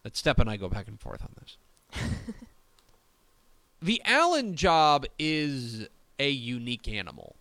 That 0.03 0.15
Step 0.15 0.39
and 0.39 0.50
I 0.50 0.57
go 0.57 0.69
back 0.69 0.88
and 0.88 1.00
forth 1.00 1.21
on 1.21 1.35
this. 1.39 1.57
the 3.81 4.01
Allen 4.05 4.55
job 4.55 5.05
is 5.19 5.88
a 6.19 6.29
unique 6.29 6.88
animal. 6.88 7.35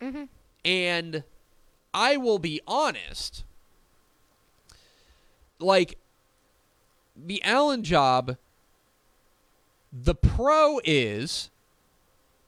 Mm-hmm. 0.00 0.24
And 0.64 1.24
I 1.94 2.16
will 2.16 2.38
be 2.38 2.60
honest, 2.66 3.44
like 5.58 5.96
the 7.16 7.42
Allen 7.42 7.82
job, 7.82 8.36
the 9.92 10.14
pro 10.14 10.80
is 10.84 11.50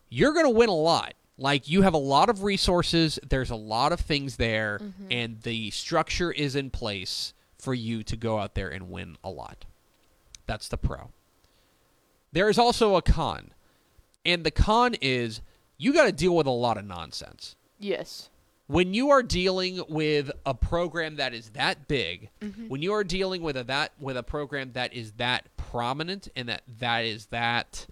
you're 0.09 0.33
going 0.33 0.47
to 0.47 0.51
win 0.51 0.69
a 0.69 0.75
lot. 0.75 1.15
Like 1.37 1.69
you 1.69 1.83
have 1.83 1.95
a 1.95 1.99
lot 1.99 2.29
of 2.29 2.43
resources, 2.43 3.19
there's 3.29 3.51
a 3.51 3.57
lot 3.57 3.93
of 3.93 4.01
things 4.01 4.37
there, 4.37 4.81
mm-hmm. 4.83 5.07
and 5.11 5.41
the 5.43 5.71
structure 5.71 6.33
is 6.33 6.57
in 6.57 6.71
place 6.71 7.33
for 7.59 7.75
you 7.75 8.03
to 8.05 8.17
go 8.17 8.39
out 8.39 8.55
there 8.55 8.69
and 8.69 8.91
win 8.91 9.17
a 9.23 9.31
lot. 9.31 9.65
That's 10.47 10.69
the 10.69 10.77
pro. 10.77 11.11
There 12.33 12.49
is 12.49 12.59
also 12.59 12.97
a 12.97 13.03
con. 13.03 13.53
And 14.25 14.43
the 14.45 14.51
con 14.51 14.95
is 15.01 15.41
you 15.77 15.93
got 15.93 16.07
to 16.07 16.13
deal 16.13 16.35
with 16.35 16.47
a 16.47 16.51
lot 16.51 16.77
of 16.77 16.85
nonsense 16.85 17.55
Yes. 17.79 18.31
When 18.69 18.93
you 18.95 19.11
are 19.11 19.23
dealing 19.23 19.83
with 19.89 20.31
a 20.47 20.55
program 20.55 21.17
that 21.17 21.35
is 21.35 21.51
that 21.51 21.89
big, 21.89 22.29
mm-hmm. 22.41 22.69
when 22.69 22.83
you 22.83 22.93
are 22.93 23.03
dealing 23.03 23.43
with 23.43 23.57
a 23.57 23.65
that 23.65 23.93
with 23.99 24.17
a 24.17 24.23
program 24.23 24.73
that 24.75 24.93
is 24.93 25.13
that 25.13 25.49
prominent 25.57 26.29
and 26.37 26.49
that 26.49 26.63
that 26.79 27.05
is 27.05 27.27
that 27.27 27.87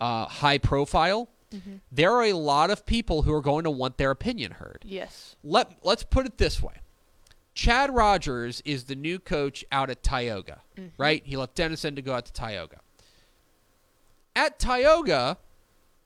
uh, 0.00 0.24
high 0.24 0.58
profile, 0.58 1.28
mm-hmm. 1.52 1.76
there 1.92 2.12
are 2.12 2.24
a 2.24 2.32
lot 2.32 2.70
of 2.70 2.86
people 2.86 3.22
who 3.22 3.32
are 3.32 3.42
going 3.42 3.64
to 3.64 3.70
want 3.70 3.98
their 3.98 4.10
opinion 4.10 4.52
heard. 4.52 4.82
Yes. 4.84 5.36
Let 5.44 5.72
let's 5.82 6.02
put 6.02 6.26
it 6.26 6.38
this 6.38 6.62
way. 6.62 6.80
Chad 7.52 7.94
Rogers 7.94 8.62
is 8.64 8.84
the 8.84 8.94
new 8.94 9.18
coach 9.18 9.64
out 9.70 9.90
at 9.90 10.02
Tioga, 10.02 10.62
mm-hmm. 10.76 10.88
right? 10.96 11.22
He 11.24 11.36
left 11.36 11.54
Denison 11.54 11.94
to 11.94 12.02
go 12.02 12.14
out 12.14 12.26
to 12.26 12.32
Tioga. 12.32 12.80
At 14.34 14.58
Tioga, 14.58 15.38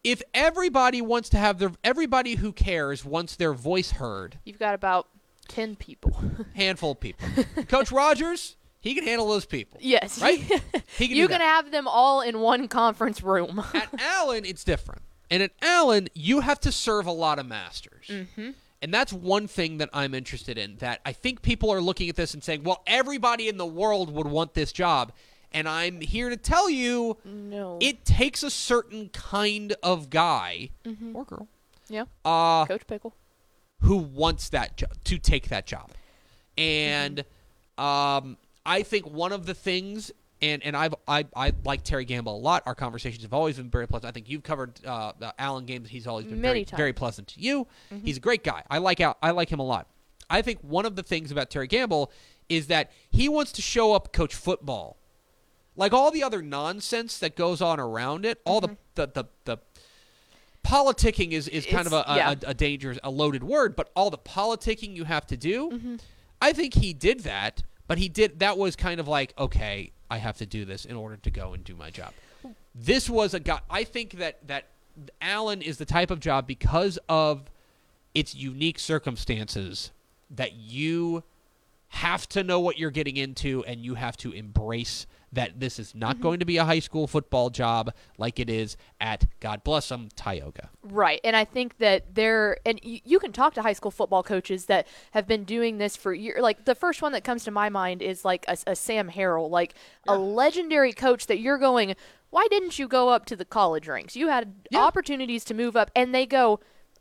if 0.04 0.22
everybody 0.34 1.02
wants 1.02 1.28
to 1.30 1.36
have 1.38 1.58
their 1.58 1.72
everybody 1.84 2.36
who 2.36 2.52
cares 2.52 3.04
wants 3.04 3.36
their 3.36 3.52
voice 3.52 3.92
heard, 3.92 4.38
You've 4.44 4.58
got 4.58 4.74
about 4.74 5.08
10 5.48 5.76
people. 5.76 6.16
handful 6.54 6.92
of 6.92 7.00
people. 7.00 7.26
Coach 7.68 7.90
Rogers, 7.92 8.56
he 8.80 8.94
can 8.94 9.04
handle 9.04 9.28
those 9.28 9.44
people. 9.46 9.78
yes. 9.82 10.20
Right? 10.22 10.40
He 10.98 11.08
can 11.08 11.16
you 11.16 11.28
can 11.28 11.38
that. 11.38 11.44
have 11.44 11.70
them 11.70 11.88
all 11.88 12.20
in 12.20 12.40
one 12.40 12.68
conference 12.68 13.22
room. 13.22 13.62
At 13.74 13.88
Allen, 14.00 14.44
it's 14.44 14.64
different. 14.64 15.02
And 15.30 15.42
at 15.44 15.52
Allen, 15.62 16.08
you 16.12 16.40
have 16.40 16.58
to 16.60 16.72
serve 16.72 17.06
a 17.06 17.12
lot 17.12 17.38
of 17.38 17.46
masters. 17.46 18.06
mm-hmm. 18.08 18.50
And 18.82 18.92
that's 18.94 19.12
one 19.12 19.46
thing 19.46 19.78
that 19.78 19.88
I'm 19.92 20.12
interested 20.14 20.58
in. 20.58 20.76
That 20.78 21.00
I 21.06 21.12
think 21.12 21.40
people 21.42 21.70
are 21.70 21.80
looking 21.80 22.08
at 22.08 22.16
this 22.16 22.34
and 22.34 22.42
saying, 22.42 22.64
well, 22.64 22.82
everybody 22.86 23.48
in 23.48 23.56
the 23.58 23.66
world 23.66 24.12
would 24.12 24.26
want 24.26 24.54
this 24.54 24.72
job. 24.72 25.12
And 25.52 25.68
I'm 25.68 26.00
here 26.00 26.28
to 26.30 26.36
tell 26.36 26.70
you 26.70 27.16
No. 27.24 27.78
it 27.80 28.04
takes 28.04 28.42
a 28.42 28.50
certain 28.50 29.08
kind 29.08 29.74
of 29.82 30.08
guy 30.10 30.70
Mhm. 30.84 31.14
or 31.14 31.24
girl 31.24 31.48
yeah. 31.88 32.04
uh, 32.24 32.66
Coach 32.66 32.86
Pickle. 32.86 33.14
who 33.80 33.96
wants 33.96 34.48
that 34.50 34.76
job 34.76 34.90
to 35.04 35.18
take 35.18 35.48
that 35.48 35.66
job. 35.66 35.90
And 36.56 37.24
um, 37.78 38.36
I 38.66 38.82
think 38.82 39.06
one 39.06 39.32
of 39.32 39.46
the 39.46 39.54
things, 39.54 40.12
and 40.42 40.62
and 40.62 40.76
I've 40.76 40.94
I 41.08 41.26
I 41.34 41.52
like 41.64 41.82
Terry 41.82 42.04
Gamble 42.04 42.36
a 42.36 42.38
lot. 42.38 42.62
Our 42.66 42.74
conversations 42.74 43.22
have 43.22 43.32
always 43.32 43.56
been 43.56 43.70
very 43.70 43.86
pleasant. 43.86 44.08
I 44.08 44.12
think 44.12 44.28
you've 44.28 44.42
covered 44.42 44.78
uh, 44.84 45.12
Allen 45.38 45.64
games. 45.66 45.88
He's 45.88 46.06
always 46.06 46.26
been 46.26 46.40
Many 46.40 46.64
very 46.64 46.76
very 46.76 46.92
pleasant 46.92 47.28
to 47.28 47.40
you. 47.40 47.66
He's 48.04 48.18
a 48.18 48.20
great 48.20 48.44
guy. 48.44 48.62
I 48.70 48.78
like 48.78 49.00
Al, 49.00 49.16
I 49.22 49.30
like 49.32 49.50
him 49.50 49.58
a 49.60 49.64
lot. 49.66 49.88
I 50.28 50.42
think 50.42 50.60
one 50.60 50.86
of 50.86 50.94
the 50.96 51.02
things 51.02 51.32
about 51.32 51.50
Terry 51.50 51.66
Gamble 51.66 52.12
is 52.48 52.66
that 52.68 52.90
he 53.10 53.28
wants 53.28 53.50
to 53.52 53.62
show 53.62 53.94
up 53.94 54.12
coach 54.12 54.34
football. 54.34 54.96
Like 55.80 55.94
all 55.94 56.10
the 56.10 56.22
other 56.22 56.42
nonsense 56.42 57.18
that 57.18 57.36
goes 57.36 57.62
on 57.62 57.80
around 57.80 58.26
it, 58.26 58.38
all 58.44 58.60
the, 58.60 58.76
the 58.96 59.06
the 59.06 59.24
the 59.46 59.58
politicking 60.62 61.32
is 61.32 61.48
is 61.48 61.64
kind 61.64 61.86
of 61.86 61.94
a, 61.94 62.04
a, 62.06 62.16
yeah. 62.16 62.30
a, 62.32 62.50
a 62.50 62.54
dangerous 62.54 62.98
a 63.02 63.10
loaded 63.10 63.42
word, 63.42 63.74
but 63.74 63.90
all 63.96 64.10
the 64.10 64.18
politicking 64.18 64.94
you 64.94 65.04
have 65.04 65.26
to 65.26 65.36
do, 65.38 65.70
Mm-hmm. 65.70 65.96
I 66.42 66.52
think 66.52 66.74
he 66.74 66.92
did 66.92 67.20
that, 67.20 67.62
but 67.86 67.98
he 67.98 68.08
did 68.08 68.40
that 68.40 68.58
was 68.58 68.76
kind 68.76 69.00
of 69.00 69.08
like, 69.08 69.32
okay, 69.38 69.92
I 70.10 70.18
have 70.18 70.36
to 70.38 70.46
do 70.46 70.64
this 70.66 70.84
in 70.84 70.96
order 70.96 71.16
to 71.16 71.30
go 71.30 71.54
and 71.54 71.64
do 71.64 71.74
my 71.74 71.90
job. 71.90 72.12
This 72.74 73.08
was 73.08 73.32
a 73.32 73.40
guy 73.40 73.60
I 73.70 73.84
think 73.84 74.12
that 74.18 74.46
that 74.48 74.66
Allen 75.22 75.62
is 75.62 75.78
the 75.78 75.86
type 75.86 76.10
of 76.10 76.20
job 76.20 76.46
because 76.46 76.98
of 77.08 77.50
its 78.14 78.34
unique 78.34 78.78
circumstances 78.78 79.92
that 80.30 80.52
you 80.54 81.22
have 81.88 82.28
to 82.28 82.44
know 82.44 82.60
what 82.60 82.78
you're 82.78 82.90
getting 82.90 83.16
into 83.16 83.64
and 83.64 83.84
you 83.84 83.94
have 83.94 84.16
to 84.18 84.32
embrace 84.32 85.06
that 85.32 85.60
this 85.60 85.78
is 85.78 85.94
not 85.94 86.14
mm-hmm. 86.14 86.22
going 86.22 86.38
to 86.40 86.44
be 86.44 86.56
a 86.56 86.64
high 86.64 86.78
school 86.78 87.06
football 87.06 87.50
job 87.50 87.92
like 88.18 88.40
it 88.40 88.50
is 88.50 88.76
at 89.00 89.26
God 89.40 89.62
bless 89.62 89.88
them 89.88 90.08
Tioga. 90.16 90.70
Right. 90.82 91.20
And 91.22 91.36
I 91.36 91.44
think 91.44 91.78
that 91.78 92.14
there, 92.14 92.58
and 92.66 92.80
y- 92.84 93.00
you 93.04 93.18
can 93.18 93.32
talk 93.32 93.54
to 93.54 93.62
high 93.62 93.72
school 93.72 93.90
football 93.90 94.22
coaches 94.22 94.66
that 94.66 94.86
have 95.12 95.26
been 95.26 95.44
doing 95.44 95.78
this 95.78 95.96
for 95.96 96.12
years. 96.12 96.40
Like 96.40 96.64
the 96.64 96.74
first 96.74 97.02
one 97.02 97.12
that 97.12 97.24
comes 97.24 97.44
to 97.44 97.50
my 97.50 97.68
mind 97.68 98.02
is 98.02 98.24
like 98.24 98.44
a, 98.48 98.56
a 98.66 98.76
Sam 98.76 99.10
Harrell, 99.10 99.50
like 99.50 99.74
a 100.08 100.16
legendary 100.16 100.92
coach 100.92 101.26
that 101.26 101.38
you're 101.38 101.58
going, 101.58 101.94
why 102.30 102.46
didn't 102.50 102.78
you 102.78 102.88
go 102.88 103.08
up 103.08 103.26
to 103.26 103.36
the 103.36 103.44
college 103.44 103.88
ranks? 103.88 104.16
You 104.16 104.28
had 104.28 104.54
Yeah. 104.70 104.80
opportunities 104.80 105.44
to 105.44 105.54
move 105.54 105.76
up. 105.76 105.90
And 105.94 106.14
they 106.14 106.26
go, 106.26 106.60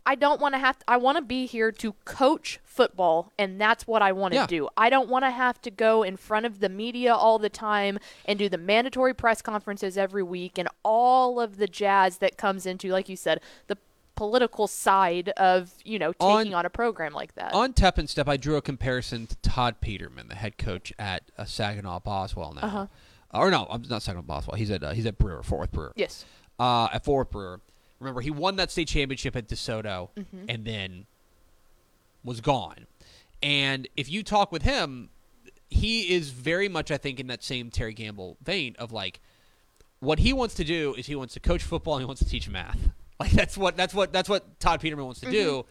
I 0.09 0.15
don't 0.15 0.41
want 0.41 0.55
to 0.55 0.59
have, 0.59 0.77
I 0.87 0.97
want 0.97 1.17
to 1.17 1.21
be 1.21 1.45
here 1.45 1.71
to 1.71 1.93
coach 2.03 2.59
football, 2.65 3.31
and 3.37 3.61
that's 3.61 3.85
what 3.85 4.01
I 4.01 4.11
want 4.11 4.31
to 4.33 4.39
Yeah. 4.39 4.47
do. 4.47 4.67
I 4.75 4.89
don't 4.89 5.07
want 5.07 5.23
to 5.23 5.29
have 5.29 5.61
to 5.61 5.69
go 5.69 6.01
in 6.01 6.17
front 6.17 6.47
of 6.47 6.59
the 6.61 6.69
media 6.69 7.13
all 7.13 7.37
the 7.37 7.49
time 7.49 7.99
and 8.25 8.39
do 8.39 8.49
the 8.49 8.57
mandatory 8.57 9.13
press 9.13 9.41
conferences 9.43 9.97
every 9.97 10.23
week 10.23 10.57
and 10.57 10.67
all 10.83 11.39
of 11.39 11.57
the 11.57 11.67
jazz 11.67 12.17
that 12.17 12.37
comes 12.37 12.65
into, 12.65 12.89
like 12.91 13.07
you 13.07 13.15
said, 13.15 13.39
the 13.67 13.77
political 14.15 14.67
side 14.67 15.29
of 15.37 15.71
you 15.85 15.97
know 15.99 16.11
On- 16.19 16.39
taking 16.43 16.53
on, 16.55 16.65
a 16.65 16.69
program 16.69 17.13
like 17.13 17.35
that. 17.35 17.53
On 17.53 17.71
Tep 17.71 17.97
and 17.99 18.09
Step, 18.09 18.27
I 18.27 18.35
drew 18.35 18.55
a 18.57 18.61
comparison 18.61 19.27
to 19.27 19.35
Todd 19.37 19.75
Peterman, 19.79 20.27
the 20.27 20.35
head 20.35 20.57
coach 20.57 20.91
at 20.97 21.23
uh, 21.37 21.45
Saginaw 21.45 21.99
Boswell 22.01 22.53
now. 22.53 22.61
Uh-huh. 22.61 22.87
Or 23.33 23.51
no, 23.51 23.67
I'm 23.69 23.83
not 23.83 24.01
Saginaw 24.01 24.23
Boswell. 24.23 24.57
He's 24.57 24.71
at 24.71 24.83
uh, 24.83 24.91
he's 24.91 25.05
at 25.05 25.17
Brewer, 25.19 25.43
Fort 25.43 25.59
Worth 25.61 25.71
Brewer. 25.71 25.93
yes. 25.95 26.25
uh, 26.59 26.89
at 26.91 27.05
Fort 27.05 27.27
Worth 27.27 27.31
Brewer. 27.31 27.61
Remember, 27.99 28.21
he 28.21 28.31
won 28.31 28.55
that 28.57 28.71
state 28.71 28.87
championship 28.87 29.35
at 29.35 29.47
DeSoto 29.47 30.09
Mm-hmm. 30.17 30.45
and 30.47 30.65
then 30.65 31.05
was 32.23 32.41
gone. 32.41 32.87
And 33.41 33.87
if 33.95 34.09
you 34.09 34.23
talk 34.23 34.51
with 34.51 34.61
him, 34.63 35.09
he 35.69 36.13
is 36.13 36.29
very 36.31 36.67
much, 36.67 36.91
I 36.91 36.97
think, 36.97 37.19
in 37.19 37.27
that 37.27 37.43
same 37.43 37.69
Terry 37.69 37.93
Gamble 37.93 38.37
vein 38.43 38.75
of 38.79 38.91
like, 38.91 39.19
what 39.99 40.19
he 40.19 40.33
wants 40.33 40.55
to 40.55 40.63
do 40.63 40.93
is 40.97 41.07
he 41.07 41.15
wants 41.15 41.33
to 41.35 41.39
coach 41.39 41.63
football 41.63 41.95
and 41.95 42.01
he 42.01 42.05
wants 42.05 42.23
to 42.23 42.27
teach 42.29 42.49
math. 42.49 42.77
Like 43.21 43.31
that's 43.31 43.57
what 43.57 43.75
that's 43.75 43.93
what 43.93 44.13
that's 44.13 44.29
what 44.29 44.61
Todd 44.61 44.79
Peterman 44.79 45.03
wants 45.03 45.19
to 45.19 45.29
do. 45.29 45.65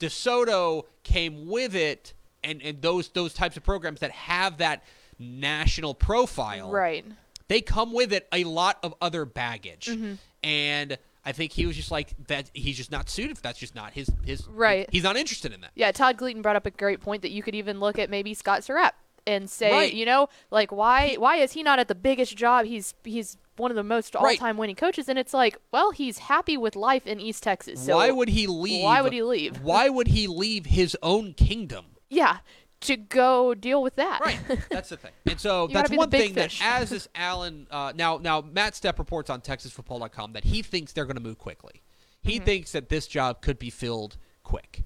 DeSoto 0.00 0.82
came 1.04 1.46
with 1.46 1.76
it 1.76 2.12
and 2.42 2.60
and 2.60 2.82
those 2.82 3.08
those 3.10 3.32
types 3.32 3.56
of 3.56 3.62
programs 3.62 4.00
that 4.00 4.10
have 4.10 4.58
that 4.58 4.82
national 5.16 5.94
profile, 5.94 6.70
Right. 6.72 7.04
they 7.46 7.60
come 7.60 7.92
with 7.92 8.12
it 8.12 8.26
a 8.32 8.42
lot 8.42 8.78
of 8.82 8.94
other 9.00 9.24
baggage. 9.24 9.86
Mm-hmm. 9.86 10.14
And 10.42 10.98
I 11.28 11.32
think 11.32 11.52
he 11.52 11.66
was 11.66 11.76
just 11.76 11.90
like 11.90 12.14
that. 12.28 12.50
He's 12.54 12.78
just 12.78 12.90
not 12.90 13.10
suited. 13.10 13.36
That's 13.36 13.58
just 13.58 13.74
not 13.74 13.92
his 13.92 14.10
his. 14.24 14.46
Right. 14.48 14.88
He's 14.90 15.02
not 15.02 15.14
interested 15.18 15.52
in 15.52 15.60
that. 15.60 15.72
Yeah, 15.74 15.92
Todd 15.92 16.16
Gleaton 16.16 16.40
brought 16.40 16.56
up 16.56 16.64
a 16.64 16.70
great 16.70 17.00
point 17.00 17.20
that 17.20 17.30
you 17.30 17.42
could 17.42 17.54
even 17.54 17.80
look 17.80 17.98
at 17.98 18.08
maybe 18.08 18.32
Scott 18.32 18.64
Surratt 18.64 18.94
and 19.26 19.50
say, 19.50 19.70
Right. 19.70 19.92
you 19.92 20.06
know, 20.06 20.30
like 20.50 20.72
why 20.72 21.16
why 21.18 21.36
is 21.36 21.52
he 21.52 21.62
not 21.62 21.78
at 21.78 21.86
the 21.88 21.94
biggest 21.94 22.34
job? 22.34 22.64
He's 22.64 22.94
he's 23.04 23.36
one 23.58 23.70
of 23.70 23.74
the 23.76 23.84
most 23.84 24.16
all-time 24.16 24.56
winning 24.56 24.76
coaches 24.76 25.06
and 25.06 25.18
it's 25.18 25.34
like, 25.34 25.58
well, 25.70 25.90
he's 25.90 26.16
happy 26.16 26.56
with 26.56 26.74
life 26.76 27.06
in 27.06 27.20
East 27.20 27.42
Texas. 27.42 27.78
So 27.84 27.96
why 27.96 28.10
would 28.10 28.30
he 28.30 28.46
leave? 28.46 28.84
why 28.84 29.02
would 29.02 29.12
he 29.12 29.22
leave? 29.22 29.60
Why 29.60 29.90
would 29.90 30.08
he 30.08 30.26
leave 30.28 30.64
his 30.64 30.96
own 31.02 31.34
kingdom? 31.34 31.84
Yeah, 32.08 32.38
to 32.80 32.96
go 32.96 33.54
deal 33.54 33.82
with 33.82 33.96
that. 33.96 34.20
Right. 34.20 34.38
That's 34.70 34.88
the 34.90 34.96
thing. 34.96 35.10
And 35.26 35.40
so 35.40 35.66
that's 35.72 35.90
one 35.90 36.10
thing 36.10 36.34
fish. 36.34 36.60
that 36.60 36.82
as 36.82 36.90
this 36.94 37.08
Allen 37.14 37.66
uh, 37.70 37.92
now 37.96 38.18
now 38.18 38.40
Matt 38.40 38.74
Stepp 38.74 38.98
reports 38.98 39.30
on 39.30 39.40
TexasFootball.com 39.40 40.32
that 40.34 40.44
he 40.44 40.62
thinks 40.62 40.92
they're 40.92 41.04
going 41.06 41.16
to 41.16 41.22
move 41.22 41.38
quickly. 41.38 41.82
He 42.22 42.36
Mm-hmm. 42.36 42.44
thinks 42.44 42.72
that 42.72 42.88
this 42.88 43.06
job 43.06 43.40
could 43.42 43.58
be 43.58 43.70
filled 43.70 44.16
quick. 44.42 44.84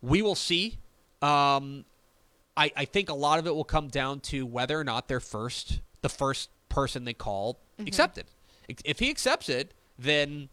We 0.00 0.22
will 0.22 0.34
see. 0.34 0.78
Um, 1.20 1.84
I, 2.56 2.70
I 2.76 2.84
think 2.84 3.08
a 3.08 3.14
lot 3.14 3.38
of 3.38 3.46
it 3.46 3.54
will 3.54 3.64
come 3.64 3.88
down 3.88 4.20
to 4.20 4.44
whether 4.44 4.78
or 4.78 4.84
not 4.84 5.08
their 5.08 5.20
first 5.20 5.80
the 6.02 6.08
first 6.08 6.50
person 6.68 7.04
they 7.04 7.14
call 7.14 7.58
Mm-hmm. 7.78 7.86
accepted. 7.88 8.26
If 8.84 8.98
he 8.98 9.08
accepts 9.10 9.48
it, 9.48 9.72
then 9.98 10.48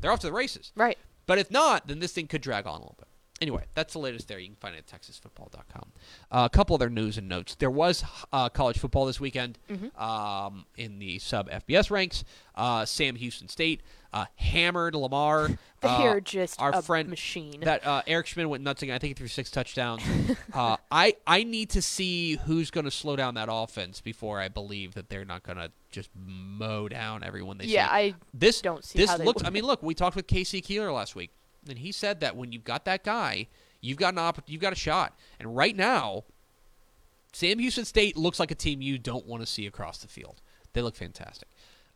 they're 0.00 0.12
off 0.12 0.20
to 0.20 0.26
the 0.26 0.32
races. 0.32 0.70
Right. 0.76 0.98
But 1.26 1.38
if 1.38 1.50
not, 1.50 1.88
then 1.88 1.98
this 1.98 2.12
thing 2.12 2.26
could 2.26 2.42
drag 2.42 2.66
on 2.66 2.74
a 2.74 2.78
little 2.78 2.94
bit. 2.98 3.05
Anyway, 3.40 3.64
that's 3.74 3.92
the 3.92 3.98
latest 3.98 4.28
there. 4.28 4.38
You 4.38 4.46
can 4.48 4.56
find 4.56 4.74
it 4.74 4.90
at 4.90 5.00
texasfootball.com. 5.00 5.92
Uh, 6.30 6.48
a 6.50 6.54
couple 6.56 6.74
other 6.74 6.88
news 6.88 7.18
and 7.18 7.28
notes. 7.28 7.54
There 7.54 7.70
was 7.70 8.02
uh, 8.32 8.48
college 8.48 8.78
football 8.78 9.04
this 9.04 9.20
weekend 9.20 9.58
um, 9.96 10.64
in 10.76 10.98
the 10.98 11.18
sub 11.18 11.50
FBS 11.50 11.90
ranks. 11.90 12.24
Uh, 12.54 12.86
Sam 12.86 13.14
Houston 13.16 13.48
State 13.48 13.82
uh, 14.14 14.24
hammered 14.36 14.94
Lamar. 14.94 15.50
They're 15.82 16.16
Uh, 16.16 16.20
just 16.20 16.58
our 16.62 16.76
a 16.76 16.80
friend 16.80 17.10
machine. 17.10 17.60
That 17.60 17.86
uh, 17.86 18.00
Eric 18.06 18.26
Schmitt 18.28 18.48
went 18.48 18.64
nuts 18.64 18.82
again. 18.82 18.94
I 18.94 18.98
think 18.98 19.10
he 19.10 19.14
threw 19.14 19.28
six 19.28 19.50
touchdowns. 19.50 20.02
uh, 20.54 20.78
I 20.90 21.16
I 21.26 21.42
need 21.42 21.68
to 21.70 21.82
see 21.82 22.36
who's 22.46 22.70
going 22.70 22.86
to 22.86 22.90
slow 22.90 23.16
down 23.16 23.34
that 23.34 23.48
offense 23.52 24.00
before 24.00 24.40
I 24.40 24.48
believe 24.48 24.94
that 24.94 25.10
they're 25.10 25.26
not 25.26 25.42
going 25.42 25.58
to 25.58 25.70
just 25.90 26.08
mow 26.16 26.88
down 26.88 27.22
everyone 27.22 27.58
they 27.58 27.66
yeah, 27.66 27.86
see 27.88 27.92
Yeah, 28.06 28.10
I 28.10 28.14
this 28.32 28.62
don't 28.62 28.82
see 28.82 28.98
this 28.98 29.10
how 29.10 29.18
they 29.18 29.24
looks. 29.24 29.42
would. 29.42 29.46
I 29.46 29.50
mean, 29.50 29.64
look, 29.64 29.82
we 29.82 29.94
talked 29.94 30.16
with 30.16 30.26
K.C. 30.26 30.62
Keeler 30.62 30.90
last 30.90 31.14
week, 31.14 31.30
and 31.68 31.78
he 31.78 31.92
said 31.92 32.20
that 32.20 32.36
when 32.36 32.52
you've 32.52 32.64
got 32.64 32.84
that 32.84 33.04
guy, 33.04 33.48
you've 33.80 33.98
got 33.98 34.14
an 34.14 34.18
opp- 34.18 34.42
you've 34.46 34.62
got 34.62 34.72
a 34.72 34.76
shot. 34.76 35.18
And 35.38 35.56
right 35.56 35.76
now, 35.76 36.24
Sam 37.32 37.58
Houston 37.58 37.84
State 37.84 38.16
looks 38.16 38.40
like 38.40 38.50
a 38.50 38.54
team 38.54 38.80
you 38.80 38.98
don't 38.98 39.26
want 39.26 39.42
to 39.42 39.46
see 39.46 39.66
across 39.66 39.98
the 39.98 40.08
field. 40.08 40.40
They 40.72 40.82
look 40.82 40.96
fantastic. 40.96 41.48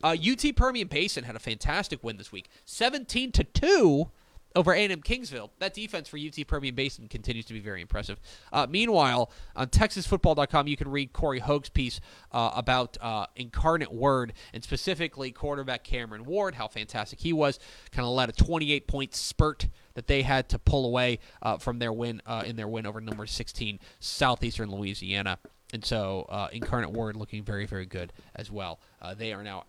Uh, 0.02 0.16
UT 0.20 0.56
Permian 0.56 0.88
Basin 0.88 1.24
had 1.24 1.36
a 1.36 1.40
fantastic 1.40 2.02
win 2.02 2.16
this 2.16 2.32
week, 2.32 2.48
seventeen 2.64 3.32
to 3.32 3.44
two 3.44 4.10
over 4.57 4.73
A&M 4.73 5.00
Kingsville. 5.02 5.50
That 5.59 5.75
defense 5.75 6.09
for 6.09 6.19
UT 6.19 6.47
Permian 6.47 6.75
Basin 6.75 7.09
continues 7.09 7.45
to 7.47 7.52
be 7.52 7.61
very 7.61 7.80
impressive. 7.80 8.21
Uh, 8.52 8.66
meanwhile, 8.69 9.30
on 9.54 9.69
TexasFootball.com, 9.69 10.66
you 10.66 10.76
can 10.76 10.88
read 10.88 11.12
Corey 11.12 11.40
Hoag's 11.40 11.69
piece 11.69 12.00
uh, 12.33 12.50
about 12.54 12.97
uh, 13.00 13.26
Incarnate 13.37 13.92
Word 13.92 14.33
and 14.52 14.62
specifically 14.62 15.30
quarterback 15.30 15.85
Cameron 15.85 16.25
Ward, 16.25 16.54
how 16.54 16.69
fantastic 16.69 17.21
he 17.21 17.33
was. 17.33 17.59
Kind 17.92 18.07
of 18.07 18.12
led 18.12 18.28
a 18.28 18.33
28 18.33 18.87
point 18.87 19.14
spurt 19.14 19.69
that 19.95 20.07
they 20.07 20.23
had 20.23 20.49
to 20.50 20.59
pull 20.59 20.87
away 20.87 21.19
uh, 21.42 21.59
from 21.59 21.78
their 21.78 21.92
win 21.92 22.23
uh, 22.26 22.42
in 22.45 22.57
their 22.57 22.69
win 22.69 22.87
over 22.87 23.00
number 23.00 23.26
16 23.26 23.78
Southeastern 24.00 24.71
Louisiana. 24.71 25.38
And 25.73 25.85
so, 25.85 26.26
uh, 26.28 26.49
Incarnate 26.52 26.90
Word 26.90 27.14
looking 27.14 27.45
very, 27.45 27.64
very 27.64 27.87
good 27.87 28.12
as 28.35 28.50
well. 28.50 28.80
They 29.16 29.33
are 29.33 29.45
now 29.45 29.64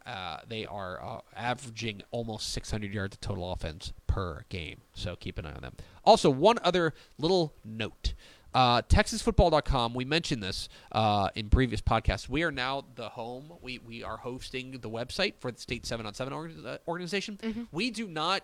they 0.48 0.66
are 0.66 1.22
averaging 1.36 2.02
almost 2.10 2.52
600 2.54 2.92
yards 2.92 3.16
of 3.16 3.22
total 3.22 3.52
offense 3.52 3.94
per 4.12 4.44
game. 4.50 4.82
So 4.94 5.16
keep 5.16 5.38
an 5.38 5.46
eye 5.46 5.54
on 5.54 5.62
them. 5.62 5.76
Also, 6.04 6.30
one 6.30 6.58
other 6.64 6.94
little 7.18 7.54
note: 7.64 8.14
uh, 8.54 8.82
TexasFootball.com. 8.84 9.94
We 9.94 10.04
mentioned 10.06 10.44
this 10.44 10.68
uh, 10.92 11.30
in 11.36 11.50
previous 11.50 11.82
podcasts. 11.82 12.28
We 12.28 12.44
are 12.44 12.52
now 12.52 12.84
the 12.96 13.10
home. 13.10 13.54
We 13.62 13.80
we 13.80 14.04
are 14.04 14.18
hosting 14.18 14.72
the 14.82 14.90
website 14.90 15.36
for 15.40 15.52
the 15.52 15.60
State 15.60 15.86
Seven 15.86 16.06
on 16.06 16.14
Seven 16.14 16.34
uh, 16.66 16.78
organization. 16.88 17.68
We 17.72 17.90
do 17.92 18.08
not 18.08 18.44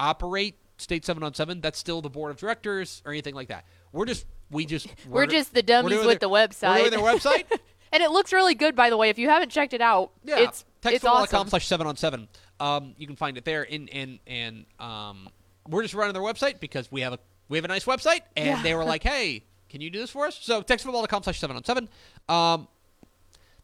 operate 0.00 0.56
State 0.76 1.04
Seven 1.04 1.22
on 1.22 1.34
Seven. 1.34 1.60
That's 1.60 1.78
still 1.78 2.02
the 2.02 2.10
board 2.10 2.30
of 2.32 2.36
directors 2.36 3.02
or 3.04 3.12
anything 3.12 3.34
like 3.34 3.48
that. 3.48 3.64
We're 3.92 4.06
just 4.06 4.26
we 4.50 4.66
just 4.66 4.88
We're 5.08 5.26
just 5.26 5.52
the 5.54 5.58
we're 5.60 5.66
dummies 5.66 5.98
with 5.98 6.06
their- 6.06 6.18
the 6.18 6.28
We're 6.28 6.48
website. 6.48 6.78
doing 6.78 6.90
their 6.90 7.00
website. 7.00 7.44
and 7.92 8.02
it 8.02 8.10
looks 8.10 8.32
really 8.32 8.54
good, 8.54 8.74
by 8.74 8.90
the 8.90 8.96
way. 8.96 9.08
If 9.10 9.18
you 9.18 9.28
haven't 9.28 9.50
checked 9.50 9.72
it 9.72 9.80
out, 9.80 10.10
Yeah, 10.24 10.40
it's 10.40 10.64
it's 10.84 11.04
awesome. 11.04 11.48
slash 11.48 11.66
seven 11.66 11.86
on 11.86 11.96
seven. 11.96 12.28
Um, 12.60 12.94
you 12.98 13.06
can 13.06 13.16
find 13.16 13.36
it 13.36 13.44
there. 13.44 13.66
And 13.70 13.88
and 13.90 14.18
and 14.26 14.64
um, 14.78 15.28
we're 15.68 15.82
just 15.82 15.94
running 15.94 16.12
their 16.14 16.22
website 16.22 16.60
because 16.60 16.90
we 16.92 17.00
have 17.02 17.12
a 17.14 17.18
we 17.48 17.58
have 17.58 17.64
a 17.64 17.68
nice 17.68 17.84
website, 17.84 18.20
and 18.36 18.46
Yeah. 18.46 18.62
they 18.62 18.74
were 18.74 18.84
like, 18.84 19.02
"Hey, 19.02 19.44
can 19.68 19.80
you 19.80 19.90
do 19.90 19.98
this 20.00 20.10
for 20.10 20.26
us?" 20.26 20.38
So 20.40 20.62
texasfootball.com 20.62 21.22
slash 21.24 21.38
seven 21.40 21.56
on 21.56 21.64
seven. 21.64 21.88
Um, 22.28 22.68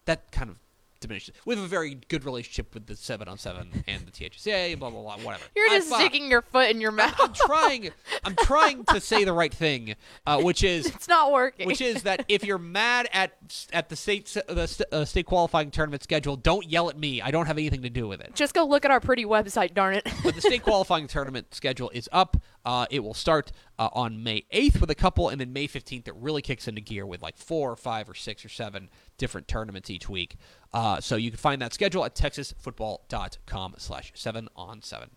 that 0.06 0.30
kind 0.32 0.50
of 0.50 0.56
diminishes. 1.00 1.34
We 1.44 1.54
have 1.56 1.64
a 1.64 1.68
very 1.68 1.94
good 2.08 2.24
relationship 2.24 2.74
with 2.74 2.86
the 2.86 2.94
seven 2.96 3.26
on 3.28 3.38
seven 3.38 3.84
and 3.88 4.06
the 4.06 4.10
THCA 4.12 4.70
and 4.72 4.80
blah 4.80 4.90
blah 4.90 5.02
blah 5.02 5.16
whatever. 5.24 5.44
You're 5.56 5.66
I- 5.70 5.76
just 5.78 5.88
fuck. 5.88 6.00
sticking 6.00 6.30
your 6.30 6.42
foot 6.42 6.70
in 6.70 6.80
your 6.80 6.92
mouth. 6.92 7.14
I'm 7.18 7.32
trying. 7.32 7.90
I'm 8.24 8.36
trying 8.36 8.84
to 8.86 9.00
say 9.00 9.24
the 9.24 9.32
right 9.32 9.52
thing, 9.52 9.96
uh, 10.26 10.40
which 10.42 10.62
is 10.62 10.86
it's 10.86 11.08
not 11.08 11.32
working. 11.32 11.66
which 11.66 11.80
is 11.80 12.02
that 12.04 12.24
if 12.28 12.44
you're 12.44 12.58
mad 12.58 13.08
at 13.12 13.32
at 13.72 13.88
the 13.88 13.96
state 13.96 14.26
the 14.26 14.86
uh, 14.92 15.04
state 15.04 15.26
qualifying 15.26 15.70
tournament 15.70 16.02
schedule, 16.02 16.36
don't 16.36 16.66
yell 16.70 16.88
at 16.90 16.98
me. 16.98 17.22
I 17.22 17.30
don't 17.30 17.46
have 17.46 17.58
anything 17.58 17.82
to 17.82 17.90
do 17.90 18.06
with 18.06 18.20
it. 18.20 18.34
just 18.34 18.54
go 18.54 18.64
look 18.64 18.84
at 18.84 18.90
our 18.90 19.00
pretty 19.00 19.24
website, 19.24 19.74
darn 19.74 19.94
it. 19.94 20.06
But 20.22 20.34
the 20.34 20.40
state 20.40 20.62
qualifying 20.64 21.06
tournament 21.06 21.54
schedule 21.54 21.90
is 21.90 22.08
up. 22.12 22.36
Uh, 22.64 22.86
it 22.90 23.00
will 23.00 23.14
start 23.14 23.52
uh, 23.78 23.88
on 23.92 24.22
May 24.22 24.44
8th 24.52 24.80
with 24.80 24.90
a 24.90 24.94
couple, 24.94 25.28
and 25.28 25.40
then 25.40 25.52
May 25.52 25.66
15th 25.66 26.08
it 26.08 26.14
really 26.16 26.42
kicks 26.42 26.68
into 26.68 26.80
gear 26.80 27.06
with 27.06 27.22
like 27.22 27.36
four 27.36 27.70
or 27.70 27.76
five 27.76 28.08
or 28.08 28.14
six 28.14 28.44
or 28.44 28.48
seven 28.48 28.90
different 29.18 29.48
tournaments 29.48 29.90
each 29.90 30.08
week. 30.08 30.36
Uh, 30.72 31.00
so 31.00 31.16
you 31.16 31.30
can 31.30 31.38
find 31.38 31.62
that 31.62 31.72
schedule 31.72 32.04
at 32.04 32.14
texasfootball.com 32.14 33.74
slash 33.78 34.12
seven 34.14 34.48
on 34.54 34.82
seven. 34.82 35.10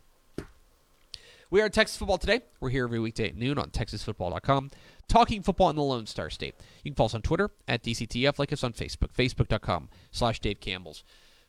We 1.53 1.61
are 1.61 1.69
Texas 1.69 1.97
Football 1.97 2.17
today. 2.17 2.41
We're 2.59 2.71
here 2.71 2.85
every 2.85 2.99
weekday 2.99 3.29
at 3.29 3.37
noon 3.37 3.59
on 3.59 3.69
TexasFootball.com, 3.69 4.71
talking 5.07 5.43
football 5.43 5.69
in 5.69 5.75
the 5.75 5.83
Lone 5.83 6.07
Star 6.07 6.31
State. 6.31 6.55
You 6.83 6.89
can 6.89 6.95
follow 6.95 7.05
us 7.05 7.13
on 7.13 7.21
Twitter 7.21 7.51
at 7.67 7.83
DCTF, 7.83 8.39
like 8.39 8.51
us 8.51 8.63
on 8.63 8.73
Facebook, 8.73 9.13
Facebook.com 9.15 9.89
slash 10.11 10.39
Dave 10.39 10.59
Campbell's. 10.59 11.03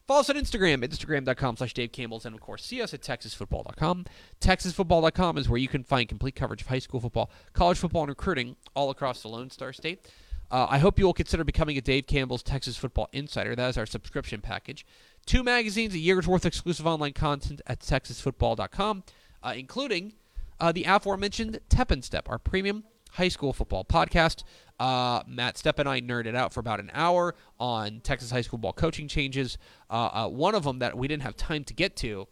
Follow 0.06 0.20
us 0.20 0.28
on 0.28 0.36
Instagram 0.36 0.84
at 0.84 0.90
Instagram.com 0.90 1.56
slash 1.56 1.72
Dave 1.72 1.90
Campbell's, 1.90 2.26
and 2.26 2.34
of 2.34 2.40
course, 2.40 2.62
see 2.62 2.82
us 2.82 2.92
at 2.92 3.00
TexasFootball.com. 3.00 4.04
TexasFootball.com 4.38 5.38
is 5.38 5.48
where 5.48 5.58
you 5.58 5.68
can 5.68 5.82
find 5.82 6.06
complete 6.08 6.34
coverage 6.34 6.60
of 6.60 6.68
high 6.68 6.78
school 6.78 7.00
football, 7.00 7.30
college 7.54 7.78
football, 7.78 8.02
and 8.02 8.10
recruiting 8.10 8.56
all 8.74 8.90
across 8.90 9.22
the 9.22 9.28
Lone 9.28 9.48
Star 9.48 9.72
State. 9.72 10.06
Uh, 10.50 10.66
I 10.68 10.78
hope 10.78 10.98
you 10.98 11.06
will 11.06 11.14
consider 11.14 11.42
becoming 11.42 11.78
a 11.78 11.80
Dave 11.80 12.06
Campbell's 12.06 12.42
Texas 12.42 12.76
Football 12.76 13.08
Insider. 13.12 13.56
That 13.56 13.70
is 13.70 13.78
our 13.78 13.86
subscription 13.86 14.42
package. 14.42 14.84
Two 15.24 15.42
magazines, 15.42 15.94
a 15.94 15.98
year's 15.98 16.28
worth 16.28 16.42
of 16.42 16.48
exclusive 16.48 16.86
online 16.86 17.14
content 17.14 17.62
at 17.66 17.80
TexasFootball.com, 17.80 19.04
uh, 19.42 19.54
including 19.56 20.12
uh, 20.60 20.70
the 20.70 20.84
aforementioned 20.84 21.60
Tep 21.70 21.90
and 21.90 22.04
Step, 22.04 22.28
our 22.28 22.38
premium 22.38 22.84
high 23.14 23.28
school 23.28 23.52
football 23.52 23.84
podcast. 23.84 24.42
Uh, 24.78 25.22
Matt 25.26 25.54
Stepp 25.54 25.78
and 25.78 25.88
I 25.88 26.00
nerded 26.00 26.34
out 26.34 26.52
for 26.52 26.60
about 26.60 26.80
an 26.80 26.90
hour 26.94 27.34
on 27.60 28.00
Texas 28.00 28.30
high 28.30 28.40
school 28.40 28.58
ball 28.58 28.72
coaching 28.72 29.06
changes. 29.06 29.56
Uh, 29.88 30.10
uh, 30.12 30.28
one 30.28 30.54
of 30.54 30.64
them 30.64 30.80
that 30.80 30.98
we 30.98 31.06
didn't 31.06 31.22
have 31.22 31.36
time 31.36 31.62
to 31.64 31.74
get 31.74 31.94
to, 31.96 32.26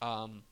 um, 0.00 0.44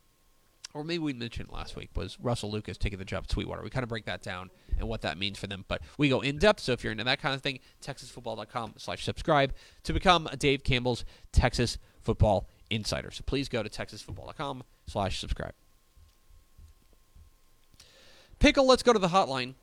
or 0.74 0.84
maybe 0.84 0.98
we 0.98 1.14
mentioned 1.14 1.48
last 1.50 1.74
week, 1.74 1.88
was 1.96 2.18
Russell 2.20 2.50
Lucas 2.50 2.76
taking 2.76 2.98
the 2.98 3.04
job 3.04 3.24
at 3.24 3.30
Sweetwater. 3.30 3.62
We 3.62 3.70
kind 3.70 3.82
of 3.82 3.88
break 3.88 4.04
that 4.04 4.22
down 4.22 4.50
and 4.78 4.88
what 4.88 5.00
that 5.02 5.16
means 5.16 5.38
for 5.38 5.46
them. 5.46 5.64
But 5.68 5.80
we 5.96 6.10
go 6.10 6.20
in 6.20 6.38
depth. 6.38 6.60
So 6.60 6.72
if 6.72 6.84
you're 6.84 6.92
into 6.92 7.04
that 7.04 7.20
kind 7.20 7.34
of 7.34 7.40
thing, 7.40 7.60
TexasFootball.com 7.82 8.74
slash 8.76 9.04
subscribe 9.04 9.54
to 9.84 9.92
become 9.92 10.28
Dave 10.38 10.64
Campbell's 10.64 11.04
Texas 11.32 11.78
Football 12.02 12.46
Insider. 12.70 13.10
So 13.10 13.22
please 13.24 13.48
go 13.48 13.62
to 13.62 13.68
TexasFootball.com 13.68 14.64
slash 14.86 15.18
subscribe. 15.18 15.54
Pickle, 18.38 18.66
let's 18.66 18.82
go 18.82 18.92
to 18.92 18.98
the 18.98 19.08
hotline. 19.08 19.54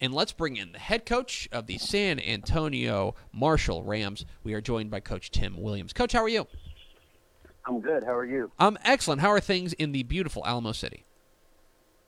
And 0.00 0.12
let's 0.12 0.32
bring 0.32 0.56
in 0.56 0.72
the 0.72 0.78
head 0.78 1.06
coach 1.06 1.48
of 1.52 1.66
the 1.66 1.78
San 1.78 2.20
Antonio 2.20 3.14
Marshall 3.32 3.82
Rams. 3.82 4.26
We 4.42 4.52
are 4.54 4.60
joined 4.60 4.90
by 4.90 5.00
Coach 5.00 5.30
Tim 5.30 5.60
Williams. 5.60 5.92
Coach, 5.92 6.12
how 6.12 6.22
are 6.22 6.28
you? 6.28 6.46
I'm 7.66 7.80
good. 7.80 8.04
How 8.04 8.14
are 8.14 8.26
you? 8.26 8.50
I'm 8.58 8.76
excellent. 8.84 9.20
How 9.20 9.30
are 9.30 9.40
things 9.40 9.72
in 9.72 9.92
the 9.92 10.02
beautiful 10.02 10.44
Alamo 10.44 10.72
City? 10.72 11.04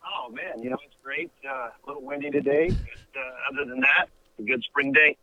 Oh 0.04 0.30
man, 0.30 0.62
you 0.62 0.70
know 0.70 0.76
it's 0.84 0.96
great. 1.02 1.30
Uh, 1.48 1.68
a 1.68 1.70
little 1.86 2.02
windy 2.02 2.30
today. 2.30 2.68
But, 2.68 3.20
uh, 3.20 3.52
other 3.52 3.68
than 3.68 3.80
that, 3.80 4.08
a 4.38 4.42
good 4.42 4.62
spring 4.64 4.92
day. 4.92 5.16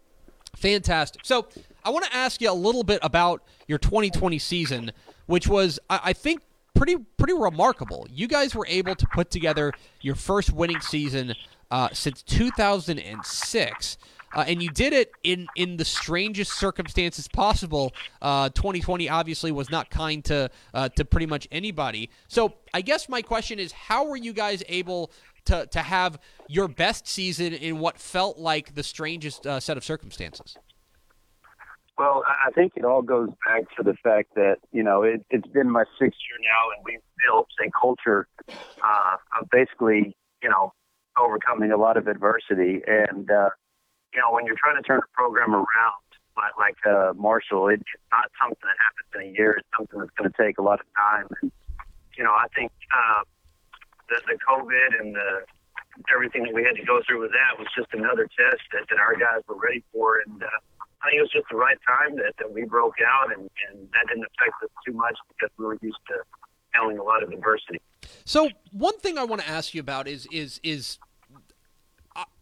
Fantastic. 0.56 1.22
So 1.26 1.48
I 1.84 1.90
want 1.90 2.06
to 2.06 2.16
ask 2.16 2.42
you 2.42 2.50
a 2.50 2.54
little 2.54 2.84
bit 2.84 3.00
about 3.04 3.44
your 3.68 3.78
2020 3.78 4.40
season, 4.40 4.92
which 5.26 5.48
was, 5.48 5.80
I, 5.90 6.00
I 6.06 6.14
think, 6.14 6.42
pretty 6.74 6.98
pretty 7.18 7.34
remarkable. 7.34 8.08
You 8.10 8.28
guys 8.28 8.56
were 8.56 8.66
able 8.68 8.96
to 8.96 9.08
put 9.08 9.30
together 9.30 9.74
your 10.02 10.16
first 10.16 10.52
winning 10.52 10.82
season 10.82 11.36
uh, 11.74 11.90
since 11.92 12.22
2006. 12.22 13.98
Uh, 14.36 14.44
and 14.48 14.62
you 14.62 14.70
did 14.70 14.94
it 14.94 15.12
in, 15.24 15.48
in 15.56 15.78
the 15.78 15.86
strangest 15.86 16.54
circumstances 16.54 17.28
possible. 17.28 17.92
Uh, 18.22 18.50
2020 18.50 19.10
obviously 19.10 19.52
was 19.52 19.72
not 19.72 19.90
kind 19.90 20.24
to 20.26 20.50
uh, 20.74 20.90
to 20.90 21.04
pretty 21.04 21.26
much 21.26 21.48
anybody. 21.52 22.10
So 22.28 22.54
I 22.74 22.82
guess 22.82 23.10
my 23.10 23.22
question 23.24 23.60
is, 23.60 23.72
how 23.72 24.06
were 24.06 24.18
you 24.18 24.34
guys 24.34 24.64
able 24.70 25.12
to 25.46 25.66
to 25.68 25.80
have 25.80 26.20
your 26.48 26.68
best 26.68 27.08
season 27.08 27.54
in 27.54 27.80
what 27.80 28.00
felt 28.00 28.38
like 28.38 28.76
the 28.76 28.84
strangest 28.84 29.46
uh, 29.48 29.60
set 29.60 29.76
of 29.76 29.84
circumstances? 29.84 30.56
Well, 31.98 32.24
I 32.28 32.52
think 32.52 32.74
it 32.76 32.86
all 32.86 33.04
goes 33.04 33.30
back 33.46 33.64
to 33.78 33.84
the 33.84 33.96
fact 34.04 34.34
that 34.36 34.58
you 34.72 34.84
know 34.84 35.04
it, 35.04 35.26
it's 35.32 35.48
been 35.48 35.70
my 35.70 35.86
sixth 36.00 36.20
year 36.30 36.40
now, 36.42 36.76
and 36.76 36.84
we've 36.86 37.00
built 37.24 37.48
a 37.64 37.70
culture 37.80 38.28
uh, 38.50 39.18
of 39.40 39.50
basically 39.52 40.16
you 40.42 40.50
know 40.50 40.74
overcoming 41.20 41.72
a 41.72 41.78
lot 41.78 41.98
of 41.98 42.08
adversity. 42.08 42.82
And 42.88 43.30
uh, 43.30 43.50
you 44.14 44.22
know, 44.22 44.32
when 44.32 44.46
you're 44.46 44.58
trying 44.58 44.78
to 44.78 44.84
turn 44.84 45.00
a 45.00 45.10
program 45.16 45.54
around, 45.54 46.04
like, 46.38 46.58
like 46.58 46.78
uh, 46.86 47.14
Marshall, 47.16 47.68
it, 47.70 47.82
it's 47.82 48.10
not 48.12 48.30
something 48.42 48.58
that 48.62 48.78
happens 48.82 49.10
in 49.16 49.34
a 49.34 49.38
year. 49.38 49.58
It's 49.58 49.68
something 49.78 50.00
that's 50.00 50.14
going 50.18 50.30
to 50.32 50.38
take 50.38 50.58
a 50.58 50.62
lot 50.62 50.80
of 50.80 50.88
time. 50.98 51.28
And 51.42 51.52
you 52.18 52.24
know, 52.24 52.34
I 52.34 52.48
think 52.56 52.72
uh, 52.94 53.22
the, 54.10 54.22
the 54.28 54.38
COVID 54.48 55.00
and 55.00 55.16
the 55.16 55.46
everything 56.14 56.44
that 56.44 56.54
we 56.54 56.64
had 56.64 56.76
to 56.76 56.86
go 56.86 57.02
through 57.06 57.22
with 57.22 57.32
that 57.32 57.58
was 57.58 57.68
just 57.78 57.94
another 57.94 58.26
test 58.34 58.62
that, 58.74 58.90
that 58.90 58.98
our 58.98 59.14
guys 59.14 59.46
were 59.48 59.58
ready 59.62 59.84
for. 59.94 60.20
And 60.26 60.42
uh, 60.42 60.50
I 61.02 61.10
think 61.10 61.20
it 61.20 61.22
was 61.22 61.32
just 61.32 61.46
the 61.52 61.58
right 61.58 61.78
time 61.86 62.18
that, 62.18 62.34
that 62.40 62.50
we 62.50 62.66
broke 62.66 62.98
out, 63.06 63.30
and, 63.30 63.46
and 63.70 63.76
that 63.94 64.10
didn't 64.10 64.26
affect 64.26 64.58
us 64.64 64.74
too 64.86 64.94
much 64.94 65.18
because 65.30 65.54
we 65.58 65.66
were 65.66 65.78
used 65.82 66.02
to 66.10 66.18
handling 66.74 67.00
a 67.00 67.04
lot 67.04 67.24
of 67.24 67.32
adversity. 67.32 67.82
So 68.26 68.50
one 68.72 68.98
thing 69.00 69.18
I 69.18 69.24
want 69.24 69.42
to 69.42 69.50
ask 69.50 69.74
you 69.74 69.82
about 69.82 70.08
is 70.08 70.28
is 70.32 70.60
is. 70.64 71.00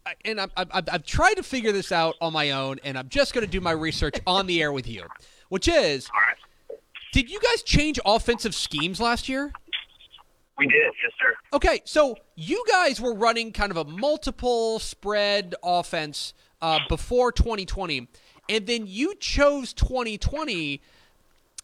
I, 0.04 0.14
and 0.24 0.40
I've, 0.40 0.50
I've, 0.56 0.88
I've 0.92 1.06
tried 1.06 1.34
to 1.34 1.44
figure 1.44 1.70
this 1.70 1.92
out 1.92 2.16
on 2.20 2.32
my 2.32 2.50
own, 2.50 2.80
and 2.82 2.98
I'm 2.98 3.08
just 3.08 3.32
going 3.34 3.46
to 3.46 3.50
do 3.50 3.60
my 3.60 3.70
research 3.70 4.16
on 4.26 4.46
the 4.46 4.60
air 4.60 4.72
with 4.72 4.88
you, 4.88 5.04
which 5.48 5.68
is, 5.68 6.08
right. 6.12 6.78
did 7.12 7.30
you 7.30 7.38
guys 7.38 7.62
change 7.62 8.00
offensive 8.04 8.52
schemes 8.52 9.00
last 9.00 9.28
year? 9.28 9.52
We 10.58 10.66
did, 10.66 10.92
yes, 11.02 11.12
sir. 11.20 11.34
Okay, 11.52 11.82
so 11.84 12.16
you 12.34 12.64
guys 12.68 13.00
were 13.00 13.14
running 13.14 13.52
kind 13.52 13.70
of 13.70 13.76
a 13.76 13.84
multiple 13.84 14.80
spread 14.80 15.54
offense 15.62 16.34
uh, 16.60 16.80
before 16.88 17.32
2020, 17.32 18.08
and 18.48 18.66
then 18.66 18.86
you 18.86 19.14
chose 19.20 19.72
2020 19.72 20.82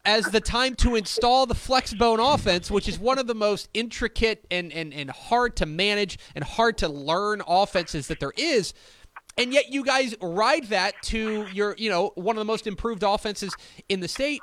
as 0.08 0.24
the 0.24 0.40
time 0.40 0.74
to 0.74 0.94
install 0.94 1.44
the 1.44 1.54
flexbone 1.54 2.18
offense, 2.34 2.70
which 2.70 2.88
is 2.88 2.98
one 2.98 3.18
of 3.18 3.26
the 3.26 3.34
most 3.34 3.68
intricate 3.74 4.42
and, 4.50 4.72
and, 4.72 4.94
and 4.94 5.10
hard 5.10 5.54
to 5.54 5.66
manage 5.66 6.18
and 6.34 6.42
hard 6.42 6.78
to 6.78 6.88
learn 6.88 7.42
offenses 7.46 8.06
that 8.06 8.18
there 8.18 8.32
is. 8.38 8.72
And 9.36 9.52
yet 9.52 9.70
you 9.70 9.84
guys 9.84 10.14
ride 10.22 10.64
that 10.68 10.94
to 11.02 11.46
your, 11.52 11.74
you 11.76 11.90
know, 11.90 12.12
one 12.14 12.36
of 12.36 12.40
the 12.40 12.46
most 12.46 12.66
improved 12.66 13.02
offenses 13.02 13.54
in 13.90 14.00
the 14.00 14.08
state. 14.08 14.40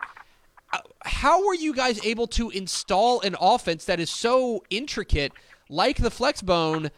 Uh, 0.71 0.81
How 1.03 1.43
were 1.43 1.55
you 1.55 1.73
guys 1.73 1.99
able 2.05 2.27
to 2.27 2.51
install 2.51 3.21
an 3.21 3.35
offense 3.41 3.85
that 3.85 3.99
is 3.99 4.11
so 4.11 4.63
intricate, 4.69 5.31
like 5.67 5.97
the 5.97 6.11
flexbone, 6.11 6.91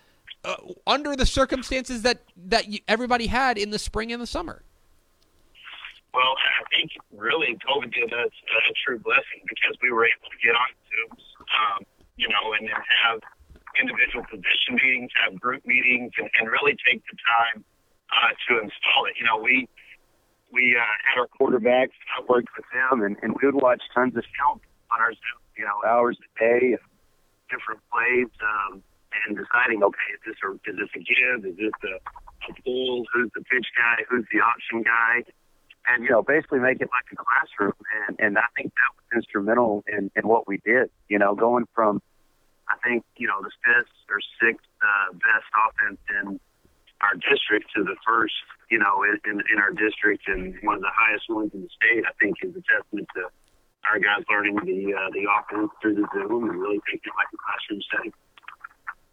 uh, 0.44 0.56
under 0.86 1.16
the 1.16 1.26
circumstances 1.26 2.02
that 2.02 2.22
that 2.36 2.66
everybody 2.90 3.28
had 3.28 3.58
in 3.58 3.70
the 3.70 3.80
spring 3.80 4.12
and 4.12 4.22
the 4.22 4.28
summer? 4.28 4.64
Well, 6.18 6.34
I 6.34 6.66
think 6.74 6.98
really 7.14 7.62
COVID 7.62 7.94
did 7.94 8.10
us 8.10 8.34
a 8.34 8.74
true 8.82 8.98
blessing 8.98 9.46
because 9.46 9.78
we 9.86 9.94
were 9.94 10.10
able 10.10 10.34
to 10.34 10.40
get 10.42 10.58
on 10.58 10.70
Zooms, 10.90 11.22
um, 11.46 11.86
you 12.18 12.26
know, 12.26 12.58
and 12.58 12.66
then 12.66 12.82
have 13.06 13.22
individual 13.78 14.26
position 14.26 14.82
meetings, 14.82 15.14
have 15.22 15.38
group 15.38 15.62
meetings, 15.70 16.10
and, 16.18 16.26
and 16.42 16.50
really 16.50 16.74
take 16.90 17.06
the 17.06 17.18
time 17.22 17.62
uh, 18.10 18.34
to 18.50 18.66
install 18.66 19.06
it. 19.06 19.14
You 19.22 19.30
know, 19.30 19.38
we 19.38 19.70
we 20.50 20.74
uh, 20.74 20.82
had 21.06 21.22
our 21.22 21.30
quarterbacks. 21.30 21.94
I 22.18 22.26
worked 22.26 22.50
with 22.58 22.66
them, 22.74 23.06
and, 23.06 23.14
and 23.22 23.38
we 23.38 23.46
would 23.46 23.62
watch 23.62 23.86
tons 23.94 24.18
of 24.18 24.26
film 24.42 24.58
on 24.90 24.98
our 24.98 25.14
Zoom. 25.14 25.40
You 25.54 25.70
know, 25.70 25.86
hours 25.86 26.18
a 26.18 26.30
day, 26.42 26.82
different 27.54 27.86
plays, 27.94 28.34
um, 28.42 28.82
and 29.22 29.38
deciding, 29.38 29.86
okay, 29.86 30.10
is 30.18 30.34
this 30.34 30.38
a 30.42 30.50
is 30.66 30.82
this 30.82 30.90
a 30.98 31.02
give? 31.06 31.46
Is 31.46 31.62
this 31.62 31.78
a, 31.86 32.02
a 32.02 32.52
pull? 32.66 33.06
Who's 33.14 33.30
the 33.38 33.46
pitch 33.46 33.70
guy? 33.78 34.02
Who's 34.10 34.26
the 34.34 34.42
option 34.42 34.82
guy? 34.82 35.22
And 35.88 36.04
you 36.04 36.10
know 36.10 36.22
basically 36.22 36.60
make 36.60 36.82
it 36.82 36.90
like 36.92 37.08
a 37.12 37.16
classroom 37.16 37.74
and 38.08 38.20
and 38.20 38.38
I 38.38 38.48
think 38.56 38.74
that 38.76 38.92
was 38.96 39.06
instrumental 39.16 39.84
in 39.88 40.12
in 40.16 40.28
what 40.28 40.48
we 40.48 40.58
did 40.64 40.90
you 41.10 41.18
know 41.18 41.36
going 41.36 41.66
from 41.74 42.02
I 42.68 42.76
think 42.84 43.04
you 43.16 43.28
know 43.28 43.42
the 43.42 43.52
fifth 43.64 43.94
or 44.10 44.20
sixth 44.42 44.68
uh, 44.82 45.14
best 45.14 45.48
offense 45.56 46.00
in 46.10 46.40
our 47.02 47.16
district 47.16 47.72
to 47.76 47.84
the 47.84 47.96
first 48.06 48.36
you 48.70 48.80
know 48.80 49.04
in, 49.04 49.20
in 49.30 49.42
in 49.52 49.58
our 49.60 49.72
district 49.72 50.28
and 50.28 50.56
one 50.64 50.76
of 50.76 50.82
the 50.82 50.94
highest 50.94 51.30
ones 51.30 51.52
in 51.54 51.62
the 51.62 51.72
state 51.72 52.04
I 52.06 52.14
think 52.20 52.36
is 52.44 52.56
a 52.56 52.64
testament 52.68 53.08
to 53.16 53.32
our 53.88 54.00
guys 54.00 54.24
learning 54.30 54.60
the 54.66 54.94
uh, 54.94 55.10
the 55.16 55.26
offense 55.32 55.72
through 55.82 55.96
the 55.96 56.08
Zoom 56.14 56.50
and 56.50 56.60
really 56.60 56.80
taking 56.92 57.08
it 57.08 57.16
like 57.16 57.32
a 57.32 57.40
classroom 57.40 57.82
setting. 57.92 58.14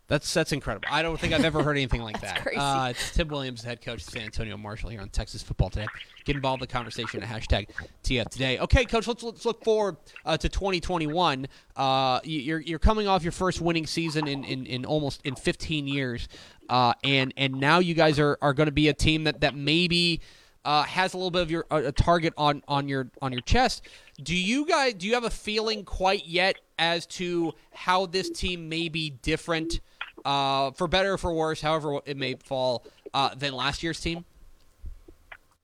That's 0.07 0.33
that's 0.35 0.53
incredible. 0.53 0.87
I 0.91 1.01
don't 1.03 1.19
think 1.19 1.33
I've 1.33 1.47
ever 1.47 1.63
heard 1.63 1.77
anything 1.77 2.03
like 2.03 2.21
that. 2.23 2.43
crazy. 2.43 2.59
Uh, 2.59 2.89
it's 2.89 3.13
Tim 3.13 3.29
Williams, 3.29 3.63
head 3.65 3.81
coach 3.81 4.03
of 4.03 4.11
San 4.11 4.23
Antonio 4.25 4.57
Marshall 4.59 4.91
here 4.91 5.01
on 5.01 5.09
Texas 5.09 5.43
Football 5.43 5.71
Today. 5.71 5.87
Get 6.27 6.37
involved 6.37 6.61
in 6.63 6.69
the 6.69 6.73
conversation 6.73 7.23
at 7.23 7.29
hashtag 7.29 7.69
TF 8.03 8.29
Today. 8.29 8.59
Okay, 8.59 8.85
coach, 8.85 9.07
let's 9.07 9.23
let's 9.23 9.47
look 9.47 9.65
forward 9.65 9.97
uh, 10.27 10.37
to 10.37 10.49
2021. 10.49 11.47
Uh, 11.75 12.21
you- 12.23 12.41
you're 12.41 12.61
you're 12.61 12.79
coming 12.79 13.09
off 13.09 13.23
your 13.23 13.33
first 13.33 13.63
winning 13.63 13.87
season 13.87 14.29
in, 14.29 14.45
in, 14.45 14.67
in 14.67 14.85
almost 14.85 15.23
in 15.25 15.37
15 15.37 15.89
years, 15.89 16.29
uh, 16.69 16.93
and 17.03 17.33
and 17.39 17.55
now 17.55 17.79
you 17.79 17.95
guys 17.95 18.19
are, 18.19 18.37
are 18.43 18.53
going 18.53 18.67
to 18.67 18.73
be 18.73 18.89
a 18.89 18.95
team 18.95 19.25
that 19.25 19.41
that 19.41 19.55
maybe. 19.55 20.21
Uh, 20.67 20.83
has 20.85 21.13
a 21.13 21.17
little 21.19 21.31
bit 21.31 21.43
of 21.43 21.51
your 21.51 21.67
a 21.71 21.77
a 21.89 21.93
target 21.93 22.33
on, 22.39 22.63
on 22.67 22.89
your 22.89 23.11
on 23.21 23.33
your 23.33 23.43
chest. 23.43 23.83
Do 24.23 24.35
you 24.35 24.65
guys 24.65 24.95
do 24.95 25.07
you 25.07 25.13
have 25.13 25.25
a 25.25 25.29
feeling 25.29 25.85
quite 25.85 26.27
yet 26.27 26.57
as 26.79 27.05
to 27.09 27.53
how 27.75 28.07
this 28.07 28.31
team 28.31 28.71
may 28.71 28.89
be 28.89 29.11
different 29.11 29.81
uh, 30.25 30.71
for 30.73 30.89
better 30.89 31.15
or 31.15 31.19
for 31.19 31.33
worse, 31.33 31.61
however 31.61 32.01
it 32.07 32.17
may 32.17 32.35
fall, 32.35 32.85
uh, 33.13 33.35
than 33.35 33.53
last 33.55 33.83
year's 33.83 34.01
team? 34.01 34.25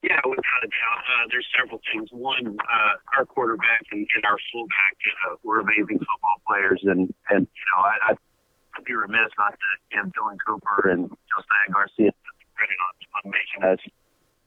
Yeah, 0.01 0.17
without 0.25 0.61
a 0.63 0.67
doubt. 0.67 1.03
Uh, 1.05 1.27
there's 1.29 1.45
several 1.57 1.79
things. 1.93 2.09
One, 2.11 2.57
uh, 2.57 3.17
our 3.17 3.25
quarterback 3.25 3.85
and, 3.91 4.07
and 4.15 4.25
our 4.25 4.37
fullback 4.51 4.97
uh, 5.29 5.35
were 5.43 5.59
amazing 5.59 5.99
football 5.99 6.41
players, 6.47 6.81
and 6.83 7.13
and 7.29 7.45
you 7.45 7.65
know 7.69 7.81
I, 7.85 8.09
I'd 8.09 8.85
be 8.85 8.93
remiss 8.93 9.29
not 9.37 9.53
to 9.53 9.69
give 9.93 10.09
Dylan 10.13 10.37
Cooper 10.41 10.89
and 10.89 11.05
Josiah 11.05 11.69
Garcia 11.69 12.11
credit 12.57 12.79
on, 12.81 12.93
on 13.13 13.23
making 13.29 13.61
us 13.61 13.81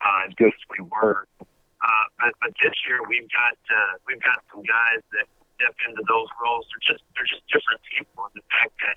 uh, 0.03 0.27
as 0.27 0.35
good 0.35 0.50
as 0.50 0.64
we 0.74 0.83
were. 0.90 1.27
Uh, 1.38 2.05
but 2.18 2.33
but 2.42 2.50
this 2.59 2.74
year 2.90 2.98
we've 3.07 3.31
got 3.31 3.55
uh, 3.70 3.94
we've 4.11 4.22
got 4.27 4.42
some 4.50 4.62
guys 4.66 5.07
that 5.14 5.31
step 5.55 5.74
into 5.87 6.03
those 6.11 6.27
roles. 6.42 6.66
They're 6.72 6.83
just 6.94 7.05
they're 7.14 7.31
just 7.31 7.46
different 7.46 7.79
people, 7.94 8.27
and 8.27 8.35
the 8.42 8.46
fact 8.50 8.74
that 8.83 8.96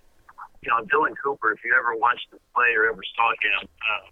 you 0.62 0.70
know 0.70 0.82
Dylan 0.90 1.14
Cooper, 1.22 1.54
if 1.54 1.62
you 1.64 1.76
ever 1.78 1.96
watched 1.96 2.28
him 2.32 2.40
play 2.56 2.74
or 2.76 2.90
ever 2.90 3.04
saw 3.16 3.30
him. 3.42 3.68
Uh, 3.68 4.10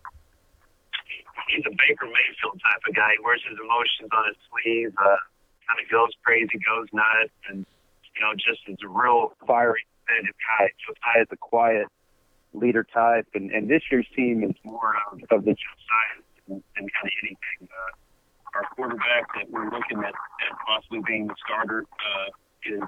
he's 1.49 1.65
a 1.65 1.73
Baker 1.73 2.07
Mayfield 2.07 2.57
type 2.61 2.81
of 2.87 2.95
guy. 2.95 3.17
He 3.17 3.21
wears 3.23 3.43
his 3.47 3.57
emotions 3.59 4.09
on 4.13 4.23
his 4.29 4.39
sleeve, 4.49 4.93
uh, 4.97 5.19
kind 5.67 5.79
of 5.81 5.87
goes 5.89 6.13
crazy, 6.23 6.57
goes 6.61 6.87
nuts, 6.93 7.33
and 7.49 7.65
you 8.15 8.21
know, 8.21 8.33
just 8.35 8.63
is 8.67 8.79
a 8.83 8.87
real 8.87 9.35
fiery, 9.45 9.83
competitive 10.05 10.35
guy. 10.39 10.71
Josiah 10.79 11.23
is 11.23 11.31
a 11.31 11.37
quiet 11.37 11.87
leader 12.53 12.83
type, 12.83 13.27
and, 13.33 13.51
and 13.51 13.69
this 13.69 13.83
year's 13.91 14.07
team 14.15 14.43
is 14.43 14.55
more 14.63 14.95
of, 15.11 15.19
of 15.31 15.45
the 15.45 15.53
Josiah 15.53 16.17
than 16.47 16.63
than 16.75 16.85
kind 16.87 17.07
of 17.09 17.15
anything. 17.23 17.67
Uh, 17.67 17.91
our 18.55 18.63
quarterback 18.75 19.27
that 19.35 19.51
we're 19.51 19.69
looking 19.69 19.99
at, 19.99 20.15
at 20.15 20.53
possibly 20.65 21.01
being 21.05 21.27
the 21.27 21.35
starter 21.43 21.83
uh, 21.83 22.29
is 22.63 22.81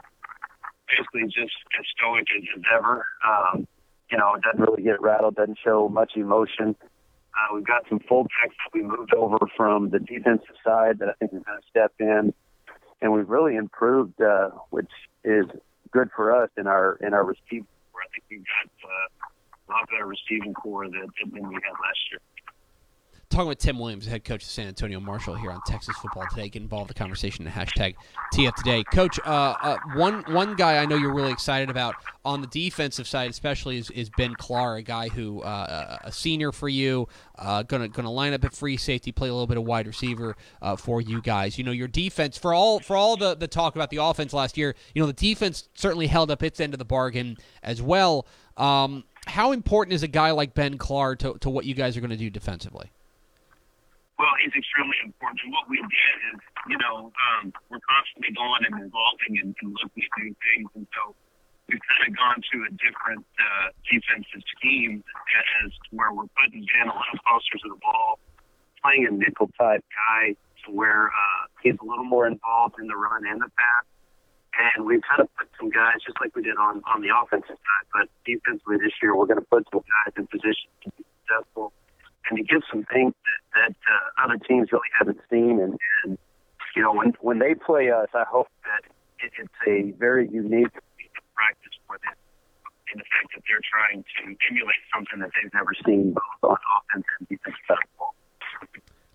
basically 0.88 1.23
just 1.26 1.56
as 1.80 1.86
stoic 1.95 2.26
as, 2.36 2.63
ever. 2.78 3.06
Um, 3.26 3.67
you 4.10 4.17
know, 4.17 4.36
doesn't 4.41 4.62
really 4.62 4.84
get 4.84 5.02
rattled, 5.02 5.36
doesn't 5.36 5.60
show 5.63 5.89
much 5.89 6.13
emotion. 6.15 6.76
Uh, 7.38 7.56
we've 7.56 7.67
got 7.67 7.84
some 7.89 8.00
fullbacks 8.00 8.56
that 8.56 8.73
we 8.73 8.82
moved 8.82 9.13
over 9.13 9.38
from 9.56 9.89
the 9.89 10.00
defensive 10.00 10.56
side 10.63 11.00
that 11.00 11.10
I 11.10 11.13
think 11.19 11.34
is 11.34 11.43
going 11.43 11.60
to 11.62 11.67
step 11.69 11.93
in, 12.00 12.34
and 13.02 13.13
we've 13.13 13.30
really 13.30 13.56
improved, 13.56 14.19
uh, 14.21 14.50
which 14.69 14.89
is 15.23 15.45
good 15.91 16.10
for 16.15 16.36
us 16.36 16.50
in 16.58 16.67
our 16.67 16.97
in 17.02 17.13
our 17.13 17.23
receiving 17.23 17.67
core. 17.91 18.02
I 18.02 18.08
think 18.10 18.23
we've 18.30 18.45
got 18.45 18.89
uh, 18.89 19.69
a 19.69 19.69
lot 19.71 19.89
better 19.89 20.06
receiving 20.06 20.54
core 20.54 20.86
than, 20.86 21.08
than 21.32 21.47
we 21.47 21.56
had 21.56 21.76
last 21.84 22.00
year. 22.12 22.21
Talking 23.38 23.50
with 23.50 23.60
Tim 23.60 23.78
Williams, 23.78 24.08
head 24.08 24.23
coach 24.23 24.41
of 24.41 24.50
San 24.50 24.67
Antonio 24.67 25.00
Marshall 25.00 25.36
here 25.36 25.52
on 25.52 25.62
Texas 25.67 25.95
Football 25.97 26.26
Today. 26.32 26.50
Get 26.50 26.63
involved 26.63 26.89
in 26.89 26.95
the 26.95 27.00
conversation 27.00 27.45
at 27.45 27.54
hashtag 27.54 27.93
TF 28.34 28.56
Today. 28.56 28.84
Coach, 28.91 29.19
uh, 29.23 29.54
uh, 29.62 29.78
one 29.93 30.23
one 30.34 30.56
guy 30.56 30.78
I 30.78 30.88
know 30.88 30.95
you're 30.95 31.13
really 31.13 31.34
excited 31.34 31.69
about 31.69 31.93
on 32.26 32.41
the 32.41 32.47
defensive 32.47 33.08
side, 33.08 33.30
especially, 33.30 33.78
is, 33.78 33.91
is 33.91 34.10
Ben 34.17 34.34
Clark, 34.34 34.80
a 34.80 34.82
guy 34.82 35.10
who 35.10 35.43
uh, 35.43 36.00
a 36.04 36.12
senior 36.12 36.52
for 36.52 36.67
you, 36.67 37.08
uh, 37.38 37.62
gonna 37.62 37.88
gonna 37.89 38.10
line 38.10 38.34
up 38.34 38.43
at 38.43 38.56
free 38.56 38.76
safety, 38.76 39.12
play 39.12 39.30
a 39.30 39.32
little 39.32 39.45
bit 39.45 39.58
of 39.58 39.65
wide 39.65 39.86
receiver 39.86 40.36
uh, 40.63 40.76
for 40.76 41.00
you 41.00 41.21
guys. 41.21 41.60
You 41.60 41.63
know 41.63 41.69
your 41.71 41.88
defense 41.88 42.39
for 42.39 42.56
all 42.56 42.80
for 42.80 42.95
all 42.95 43.17
the 43.17 43.36
the 43.36 43.47
talk 43.47 43.76
about 43.76 43.91
the 43.91 43.97
offense 43.97 44.34
last 44.34 44.58
year. 44.58 44.73
You 44.95 45.04
know 45.04 45.06
the 45.06 45.13
defense 45.13 45.69
certainly 45.76 46.08
held 46.08 46.32
up 46.32 46.41
its 46.41 46.60
end 46.60 46.73
of 46.73 46.80
the 46.80 46.86
bargain 46.86 47.38
as 47.62 47.84
well. 47.84 48.26
Um, 48.58 49.04
how 49.28 49.52
important 49.52 49.93
is 49.93 50.02
a 50.02 50.08
guy 50.08 50.32
like 50.32 50.56
Ben 50.56 50.80
Clark 50.80 51.19
to, 51.19 51.38
to 51.41 51.52
what 51.52 51.65
you 51.65 51.76
guys 51.76 51.95
are 51.95 52.00
going 52.00 52.10
to 52.10 52.17
do 52.17 52.32
defensively? 52.32 52.89
Well, 54.17 54.34
he's 54.41 54.53
extremely 54.58 54.97
important. 55.06 55.45
And 55.45 55.53
what 55.53 55.69
we 55.69 55.77
did 55.77 56.15
is, 56.34 56.41
you 56.65 56.77
know, 56.82 57.13
um, 57.13 57.53
we're 57.69 57.84
constantly 57.86 58.34
going 58.34 58.65
and 58.65 58.89
evolving 58.89 59.38
and, 59.38 59.53
and 59.62 59.77
looking 59.77 60.01
at 60.01 60.12
new 60.17 60.34
things. 60.41 60.69
And 60.73 60.88
so 60.89 61.13
we've 61.69 61.86
kind 61.86 62.10
of 62.10 62.12
gone 62.17 62.41
to 62.41 62.56
a 62.65 62.71
different 62.82 63.21
uh, 63.38 63.69
defensive 63.86 64.41
scheme 64.58 65.06
as 65.62 65.69
where 65.93 66.10
we're 66.10 66.30
putting 66.34 66.65
Ben 66.65 66.89
a 66.89 66.97
little 66.97 67.21
closer 67.21 67.62
to 67.62 67.67
the 67.69 67.77
ball, 67.77 68.17
playing 68.82 69.06
a 69.06 69.13
nickel 69.13 69.53
type 69.53 69.86
guy 69.93 70.34
to 70.65 70.73
where 70.73 71.13
uh, 71.13 71.43
he's 71.62 71.77
a 71.77 71.86
little 71.86 72.10
more 72.10 72.25
involved 72.25 72.82
in 72.82 72.89
the 72.89 72.97
run 72.97 73.21
and 73.21 73.38
the 73.38 73.53
pass. 73.53 73.86
And 74.58 74.89
we've 74.89 75.06
kind 75.06 75.21
of 75.21 75.30
put 75.38 75.45
some 75.62 75.69
guys, 75.69 76.01
just 76.01 76.17
like 76.17 76.34
we 76.34 76.41
did 76.41 76.58
on, 76.58 76.82
on 76.89 77.06
the 77.06 77.13
offensive 77.13 77.53
side, 77.53 77.86
but 77.93 78.10
defensively 78.25 78.82
this 78.82 78.97
year, 78.97 79.13
we're 79.13 79.30
going 79.30 79.38
to 79.38 79.45
put 79.45 79.69
some 79.69 79.86
guys 79.86 80.17
in 80.17 80.25
position 80.25 80.73
to 80.82 80.89
be 80.97 81.06
successful 81.21 81.69
and 82.30 82.38
to 82.38 82.44
give 82.44 82.62
some 82.72 82.84
things 82.92 83.13
that, 83.13 83.72
that 83.72 83.76
uh, 83.88 84.26
other 84.26 84.38
teams 84.38 84.72
really 84.72 84.92
haven't 84.98 85.20
seen. 85.30 85.60
And, 85.60 85.78
and 86.04 86.18
you 86.76 86.82
know, 86.82 86.94
when 86.94 87.13
when 87.22 87.40
they 87.40 87.56
play 87.56 87.90
us, 87.92 88.10
I 88.13 88.24
hope 88.30 88.48
that 88.63 88.90
it, 89.24 89.32
it's 89.40 89.50
a 89.68 89.98
very 89.98 90.30
unique 90.30 90.74
practice 91.36 91.74
for 91.88 91.98
them 92.04 92.13
in 92.94 93.00
the 93.00 93.06
fact 93.06 93.34
that 93.36 93.44
they're 93.48 93.62
trying 93.63 94.04
to 94.04 94.36
emulate 94.50 94.84
something 94.94 95.20
that 95.20 95.30
they've 95.36 95.54
never 95.54 95.72
seen 95.86 96.13
both 96.13 96.24
on 96.44 96.58
offense 96.78 97.06
and 97.20 97.28
defense 97.28 97.56
football. 97.68 98.13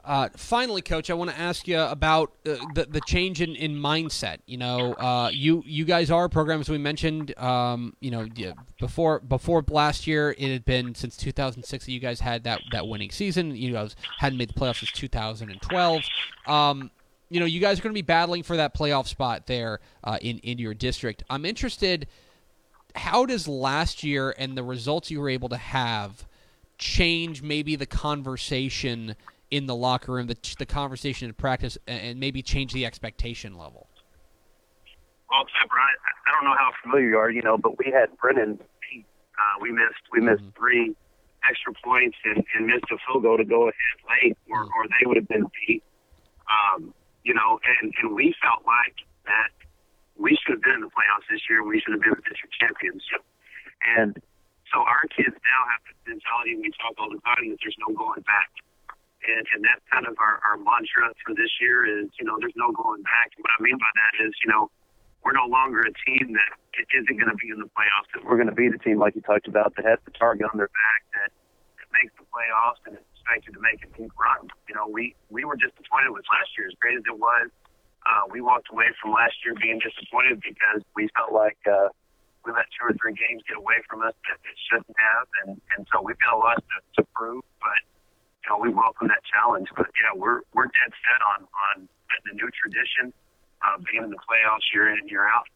Uh, 0.04 0.28
finally, 0.36 0.82
coach, 0.82 1.10
I 1.10 1.14
want 1.14 1.30
to 1.30 1.38
ask 1.38 1.68
you 1.68 1.78
about 1.78 2.32
uh, 2.44 2.56
the 2.74 2.86
the 2.90 3.00
change 3.06 3.40
in, 3.40 3.54
in 3.54 3.76
mindset. 3.76 4.38
You 4.46 4.58
know, 4.58 4.94
uh, 4.94 5.30
you 5.32 5.62
you 5.64 5.84
guys 5.84 6.10
are 6.10 6.24
a 6.24 6.28
program 6.28 6.60
as 6.60 6.68
we 6.68 6.78
mentioned. 6.78 7.38
Um, 7.38 7.94
you 8.00 8.10
know, 8.10 8.26
before 8.82 9.20
before 9.20 9.64
last 9.68 10.08
year, 10.08 10.34
it 10.36 10.50
had 10.50 10.64
been 10.64 10.96
since 10.96 11.16
2006 11.16 11.86
that 11.86 11.92
you 11.92 12.00
guys 12.00 12.18
had 12.18 12.42
that 12.42 12.60
that 12.72 12.88
winning 12.88 13.12
season. 13.12 13.54
You 13.54 13.72
guys 13.72 13.94
hadn't 14.18 14.38
made 14.38 14.48
the 14.48 14.54
playoffs 14.54 14.80
since 14.80 14.90
2012. 14.90 16.02
Um, 16.48 16.90
you 17.30 17.38
know, 17.38 17.46
you 17.46 17.60
guys 17.60 17.78
are 17.78 17.82
going 17.82 17.94
to 17.94 17.98
be 17.98 18.02
battling 18.02 18.42
for 18.42 18.56
that 18.56 18.74
playoff 18.74 19.06
spot 19.06 19.46
there 19.46 19.78
uh, 20.02 20.18
in 20.20 20.38
in 20.40 20.58
your 20.58 20.74
district. 20.74 21.22
I'm 21.30 21.44
interested. 21.44 22.08
How 22.96 23.24
does 23.24 23.46
last 23.46 24.02
year 24.02 24.34
and 24.36 24.58
the 24.58 24.64
results 24.64 25.12
you 25.12 25.20
were 25.20 25.30
able 25.30 25.48
to 25.50 25.56
have 25.56 26.26
change 26.76 27.40
maybe 27.40 27.76
the 27.76 27.86
conversation? 27.86 29.14
in 29.52 29.66
the 29.66 29.76
locker 29.76 30.12
room, 30.12 30.28
the, 30.28 30.54
the 30.58 30.64
conversation 30.64 31.28
in 31.28 31.34
practice, 31.34 31.76
and 31.86 32.18
maybe 32.18 32.40
change 32.40 32.72
the 32.72 32.86
expectation 32.86 33.58
level? 33.58 33.86
Well, 35.28 35.44
Brian, 35.68 35.94
I 36.26 36.30
don't 36.32 36.44
know 36.44 36.56
how 36.56 36.70
familiar 36.82 37.08
you 37.10 37.18
are, 37.18 37.30
you 37.30 37.42
know, 37.42 37.58
but 37.58 37.78
we 37.78 37.92
had 37.92 38.16
Brennan. 38.16 38.58
Uh, 39.38 39.56
we 39.60 39.72
missed 39.72 40.04
we 40.12 40.20
missed 40.20 40.42
mm-hmm. 40.42 40.58
three 40.58 40.96
extra 41.48 41.72
points 41.82 42.16
and, 42.24 42.44
and 42.54 42.66
missed 42.66 42.86
a 42.92 42.98
field 43.06 43.22
goal 43.22 43.36
to 43.36 43.44
go 43.44 43.66
ahead 43.66 43.98
late, 44.06 44.38
or, 44.48 44.62
mm-hmm. 44.62 44.78
or 44.78 44.86
they 44.86 45.06
would 45.06 45.16
have 45.16 45.28
been 45.28 45.46
beat. 45.66 45.82
Um, 46.46 46.94
you 47.24 47.34
know, 47.34 47.58
and, 47.62 47.94
and 48.02 48.14
we 48.14 48.34
felt 48.42 48.66
like 48.66 48.94
that 49.26 49.50
we 50.18 50.36
should 50.38 50.58
have 50.58 50.62
been 50.62 50.82
in 50.82 50.84
the 50.86 50.92
playoffs 50.92 51.26
this 51.30 51.42
year. 51.48 51.64
We 51.64 51.80
should 51.80 51.94
have 51.94 52.02
been 52.02 52.14
the 52.14 52.26
district 52.26 52.54
championship. 52.58 53.22
And 53.98 54.18
so 54.70 54.82
our 54.82 55.06
kids 55.10 55.34
now 55.34 55.60
have 55.70 55.82
the 55.86 55.94
mentality, 56.14 56.58
we 56.58 56.70
talk 56.78 56.94
all 56.98 57.10
the 57.10 57.22
time, 57.26 57.50
that 57.50 57.58
there's 57.62 57.78
no 57.82 57.94
going 57.94 58.22
back. 58.22 58.50
And, 59.22 59.46
and 59.54 59.62
that's 59.62 59.82
kind 59.86 60.06
of 60.06 60.18
our, 60.18 60.42
our 60.42 60.58
mantra 60.58 61.14
for 61.22 61.34
this 61.34 61.50
year 61.62 61.86
is, 61.86 62.10
you 62.18 62.26
know, 62.26 62.38
there's 62.42 62.58
no 62.58 62.74
going 62.74 63.02
back. 63.06 63.30
What 63.38 63.54
I 63.54 63.62
mean 63.62 63.78
by 63.78 63.90
that 63.94 64.14
is, 64.26 64.34
you 64.42 64.50
know, 64.50 64.66
we're 65.24 65.38
no 65.38 65.46
longer 65.46 65.80
a 65.86 65.94
team 66.06 66.34
that 66.34 66.50
isn't 66.74 67.16
going 67.16 67.30
to 67.30 67.38
be 67.38 67.50
in 67.50 67.58
the 67.58 67.70
playoffs. 67.70 68.10
That 68.14 68.26
we're 68.26 68.36
going 68.36 68.50
to 68.50 68.58
be 68.58 68.68
the 68.68 68.78
team, 68.78 68.98
like 68.98 69.14
you 69.14 69.22
talked 69.22 69.46
about, 69.46 69.74
that 69.76 69.86
has 69.86 69.98
the 70.04 70.10
target 70.14 70.50
on 70.50 70.58
their 70.58 70.70
back, 70.70 71.00
that, 71.14 71.30
that 71.78 71.88
makes 71.94 72.12
the 72.18 72.26
playoffs 72.30 72.82
and 72.86 72.98
is 72.98 73.06
expected 73.14 73.54
to 73.54 73.62
make 73.62 73.80
a 73.86 73.90
deep 73.94 74.10
run. 74.18 74.50
You 74.66 74.74
know, 74.74 74.90
we, 74.90 75.14
we 75.30 75.46
were 75.46 75.56
disappointed 75.56 76.10
with 76.10 76.26
last 76.26 76.50
year, 76.58 76.66
as 76.66 76.74
great 76.82 76.98
as 76.98 77.06
it 77.06 77.18
was. 77.18 77.50
Uh, 78.02 78.26
we 78.34 78.42
walked 78.42 78.66
away 78.74 78.90
from 78.98 79.14
last 79.14 79.38
year 79.46 79.54
being 79.54 79.78
disappointed 79.78 80.42
because 80.42 80.82
we 80.98 81.06
felt 81.14 81.30
like 81.30 81.58
uh, 81.70 81.86
we 82.42 82.50
let 82.50 82.66
two 82.74 82.90
or 82.90 82.94
three 82.98 83.14
games 83.14 83.46
get 83.46 83.54
away 83.54 83.78
from 83.86 84.02
us 84.02 84.14
that 84.26 84.42
it 84.42 84.58
shouldn't 84.66 84.98
have, 84.98 85.26
and 85.46 85.54
and 85.78 85.86
so 85.94 86.02
we've 86.02 86.18
got 86.18 86.34
a 86.34 86.40
lot 86.42 86.58
to, 86.58 86.76
to 86.98 87.06
prove. 87.14 87.46
But 87.62 87.78
you 88.42 88.50
know, 88.50 88.58
we 88.58 88.74
welcome 88.74 89.06
that 89.06 89.22
challenge. 89.22 89.70
But 89.78 89.86
yeah, 89.94 90.18
we're 90.18 90.42
we're 90.50 90.66
dead 90.66 90.90
set 90.90 91.22
on 91.30 91.46
on 91.46 91.86
the 92.26 92.34
new 92.34 92.50
tradition 92.50 93.14
being 93.90 94.04
in 94.04 94.10
the 94.10 94.16
playoffs 94.16 94.72
year 94.74 94.92
in 94.92 94.98
and 94.98 95.10
year 95.10 95.24
out. 95.24 95.46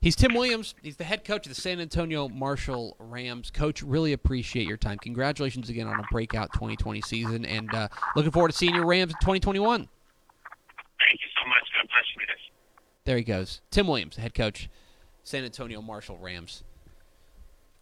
He's 0.00 0.16
Tim 0.16 0.32
Williams. 0.32 0.74
He's 0.82 0.96
the 0.96 1.04
head 1.04 1.24
coach 1.24 1.46
of 1.46 1.54
the 1.54 1.60
San 1.60 1.78
Antonio 1.78 2.26
Marshall 2.28 2.96
Rams. 2.98 3.50
Coach, 3.50 3.82
really 3.82 4.14
appreciate 4.14 4.66
your 4.66 4.78
time. 4.78 4.98
Congratulations 4.98 5.68
again 5.68 5.86
on 5.86 6.00
a 6.00 6.04
breakout 6.10 6.52
2020 6.54 7.02
season, 7.02 7.44
and 7.44 7.72
uh, 7.74 7.88
looking 8.16 8.30
forward 8.30 8.50
to 8.50 8.56
seeing 8.56 8.74
your 8.74 8.86
Rams 8.86 9.12
in 9.12 9.18
2021. 9.20 9.80
Thank 9.80 9.90
you 11.12 11.28
so 11.42 11.48
much. 11.48 11.68
God 11.76 11.88
bless 11.88 12.04
you 12.16 12.26
guys. 12.26 12.36
There 13.04 13.16
he 13.18 13.24
goes. 13.24 13.60
Tim 13.70 13.86
Williams, 13.88 14.16
the 14.16 14.22
head 14.22 14.32
coach, 14.32 14.70
San 15.22 15.44
Antonio 15.44 15.82
Marshall 15.82 16.16
Rams 16.16 16.64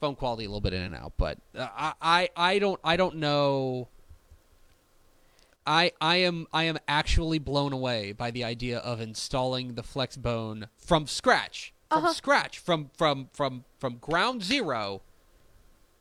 phone 0.00 0.14
quality 0.14 0.44
a 0.44 0.48
little 0.48 0.60
bit 0.60 0.72
in 0.72 0.82
and 0.82 0.94
out, 0.94 1.12
but 1.16 1.38
uh, 1.56 1.68
I, 1.76 1.92
I 2.00 2.30
I 2.36 2.58
don't 2.58 2.80
I 2.84 2.96
don't 2.96 3.16
know. 3.16 3.88
I 5.68 5.92
I 6.00 6.16
am 6.16 6.46
I 6.52 6.64
am 6.64 6.78
actually 6.88 7.38
blown 7.38 7.74
away 7.74 8.12
by 8.12 8.30
the 8.30 8.42
idea 8.42 8.78
of 8.78 9.00
installing 9.02 9.74
the 9.74 9.82
Flexbone 9.82 10.68
from 10.78 11.06
scratch, 11.06 11.74
from 11.90 12.04
uh-huh. 12.04 12.14
scratch, 12.14 12.58
from 12.58 12.90
from 12.96 13.28
from 13.34 13.64
from 13.78 13.98
ground 13.98 14.42
zero 14.42 15.02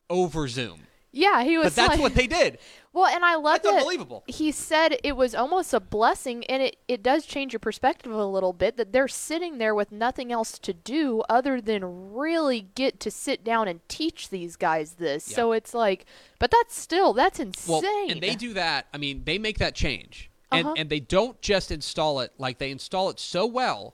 over 0.09 0.47
Zoom. 0.47 0.83
Yeah, 1.17 1.43
he 1.43 1.57
was. 1.57 1.67
But 1.67 1.75
that's 1.75 1.89
like, 1.93 1.99
what 1.99 2.15
they 2.15 2.27
did. 2.27 2.59
Well, 2.93 3.05
and 3.05 3.23
I 3.23 3.35
love 3.35 3.61
That's 3.61 3.75
unbelievable. 3.75 4.23
He 4.25 4.51
said 4.51 4.97
it 5.03 5.15
was 5.15 5.35
almost 5.35 5.71
a 5.71 5.79
blessing, 5.79 6.43
and 6.45 6.63
it, 6.63 6.77
it 6.87 7.03
does 7.03 7.27
change 7.27 7.53
your 7.53 7.59
perspective 7.59 8.11
a 8.11 8.25
little 8.25 8.53
bit 8.53 8.75
that 8.77 8.91
they're 8.91 9.07
sitting 9.07 9.59
there 9.59 9.75
with 9.75 9.91
nothing 9.91 10.31
else 10.31 10.57
to 10.57 10.73
do 10.73 11.21
other 11.29 11.61
than 11.61 12.15
really 12.15 12.69
get 12.73 12.99
to 13.01 13.11
sit 13.11 13.43
down 13.43 13.67
and 13.67 13.87
teach 13.87 14.29
these 14.29 14.55
guys 14.55 14.93
this. 14.93 15.23
So 15.23 15.51
it's 15.51 15.75
like, 15.75 16.05
but 16.39 16.49
that's 16.49 16.75
still, 16.75 17.13
that's 17.13 17.39
insane. 17.39 17.83
Well, 17.83 18.09
and 18.09 18.19
they 18.19 18.33
do 18.33 18.53
that. 18.55 18.87
I 18.91 18.97
mean, 18.97 19.21
they 19.25 19.37
make 19.37 19.59
that 19.59 19.75
change. 19.75 20.31
And, 20.51 20.65
uh-huh. 20.65 20.75
and 20.77 20.89
they 20.89 21.01
don't 21.01 21.39
just 21.39 21.69
install 21.69 22.21
it, 22.21 22.31
like, 22.39 22.57
they 22.57 22.71
install 22.71 23.11
it 23.11 23.19
so 23.19 23.45
well. 23.45 23.93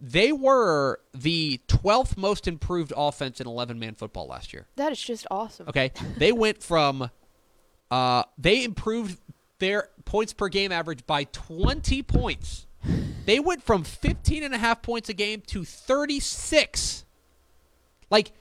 They 0.00 0.32
were 0.32 1.00
the 1.12 1.60
12th 1.68 2.16
most 2.16 2.46
improved 2.46 2.92
offense 2.96 3.40
in 3.40 3.46
11 3.46 3.78
man 3.78 3.94
football 3.94 4.28
last 4.28 4.52
year. 4.52 4.66
That 4.76 4.92
is 4.92 5.00
just 5.00 5.26
awesome. 5.30 5.68
Okay. 5.68 5.92
They 6.16 6.32
went 6.32 6.62
from 6.62 7.10
uh, 7.90 8.22
they 8.36 8.64
improved 8.64 9.18
their 9.58 9.88
points 10.04 10.32
per 10.32 10.48
game 10.48 10.72
average 10.72 11.06
by 11.06 11.24
20 11.24 12.02
points. 12.02 12.66
They 13.24 13.40
went 13.40 13.62
from 13.62 13.84
15 13.84 14.42
and 14.42 14.54
a 14.54 14.58
half 14.58 14.82
points 14.82 15.08
a 15.08 15.14
game 15.14 15.42
to 15.48 15.64
36. 15.64 17.04
Like, 18.10 18.32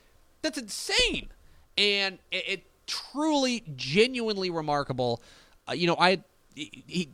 that's 0.42 0.58
insane. 0.58 1.30
And 1.78 2.20
it, 2.32 2.44
it 2.48 2.64
truly, 2.86 3.64
genuinely 3.76 4.50
remarkable. 4.50 5.22
Uh, 5.68 5.74
you 5.74 5.88
know, 5.88 5.98
I 6.00 6.24
he, 6.58 6.84
he, 6.88 7.10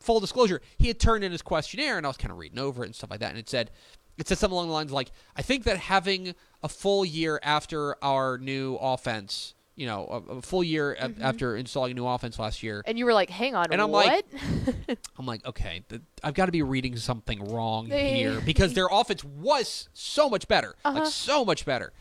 full 0.00 0.20
disclosure, 0.20 0.60
he 0.78 0.88
had 0.88 1.00
turned 1.00 1.24
in 1.24 1.32
his 1.32 1.42
questionnaire, 1.42 1.96
and 1.96 2.06
I 2.06 2.08
was 2.08 2.16
kind 2.16 2.30
of 2.30 2.38
reading 2.38 2.58
over 2.58 2.82
it 2.82 2.86
and 2.86 2.94
stuff 2.94 3.10
like 3.10 3.20
that, 3.20 3.30
and 3.30 3.38
it 3.38 3.48
said, 3.48 3.70
it 4.18 4.28
said 4.28 4.38
something 4.38 4.54
along 4.54 4.68
the 4.68 4.74
lines 4.74 4.92
like, 4.92 5.10
I 5.34 5.42
think 5.42 5.64
that 5.64 5.78
having 5.78 6.34
a 6.62 6.68
full 6.68 7.04
year 7.04 7.40
after 7.42 7.96
our 8.04 8.38
new 8.38 8.76
offense 8.76 9.54
you 9.74 9.86
know, 9.86 10.06
a, 10.28 10.34
a 10.34 10.42
full 10.42 10.62
year 10.62 10.96
mm-hmm. 11.00 11.22
after 11.22 11.56
installing 11.56 11.92
a 11.92 11.94
new 11.94 12.06
offense 12.06 12.38
last 12.38 12.62
year. 12.62 12.82
And 12.86 12.98
you 12.98 13.06
were 13.06 13.14
like, 13.14 13.30
"Hang 13.30 13.54
on, 13.54 13.72
and 13.72 13.80
I'm 13.80 13.90
what?" 13.90 14.06
like, 14.06 14.98
I'm 15.18 15.24
like, 15.24 15.46
okay, 15.46 15.82
the, 15.88 16.02
I've 16.22 16.34
got 16.34 16.46
to 16.46 16.52
be 16.52 16.62
reading 16.62 16.96
something 16.96 17.42
wrong 17.50 17.86
here 17.86 18.40
because 18.44 18.74
their 18.74 18.88
offense 18.90 19.24
was 19.24 19.88
so 19.94 20.28
much 20.28 20.46
better, 20.46 20.74
uh-huh. 20.84 21.00
like 21.00 21.08
so 21.08 21.44
much 21.44 21.64
better, 21.64 21.92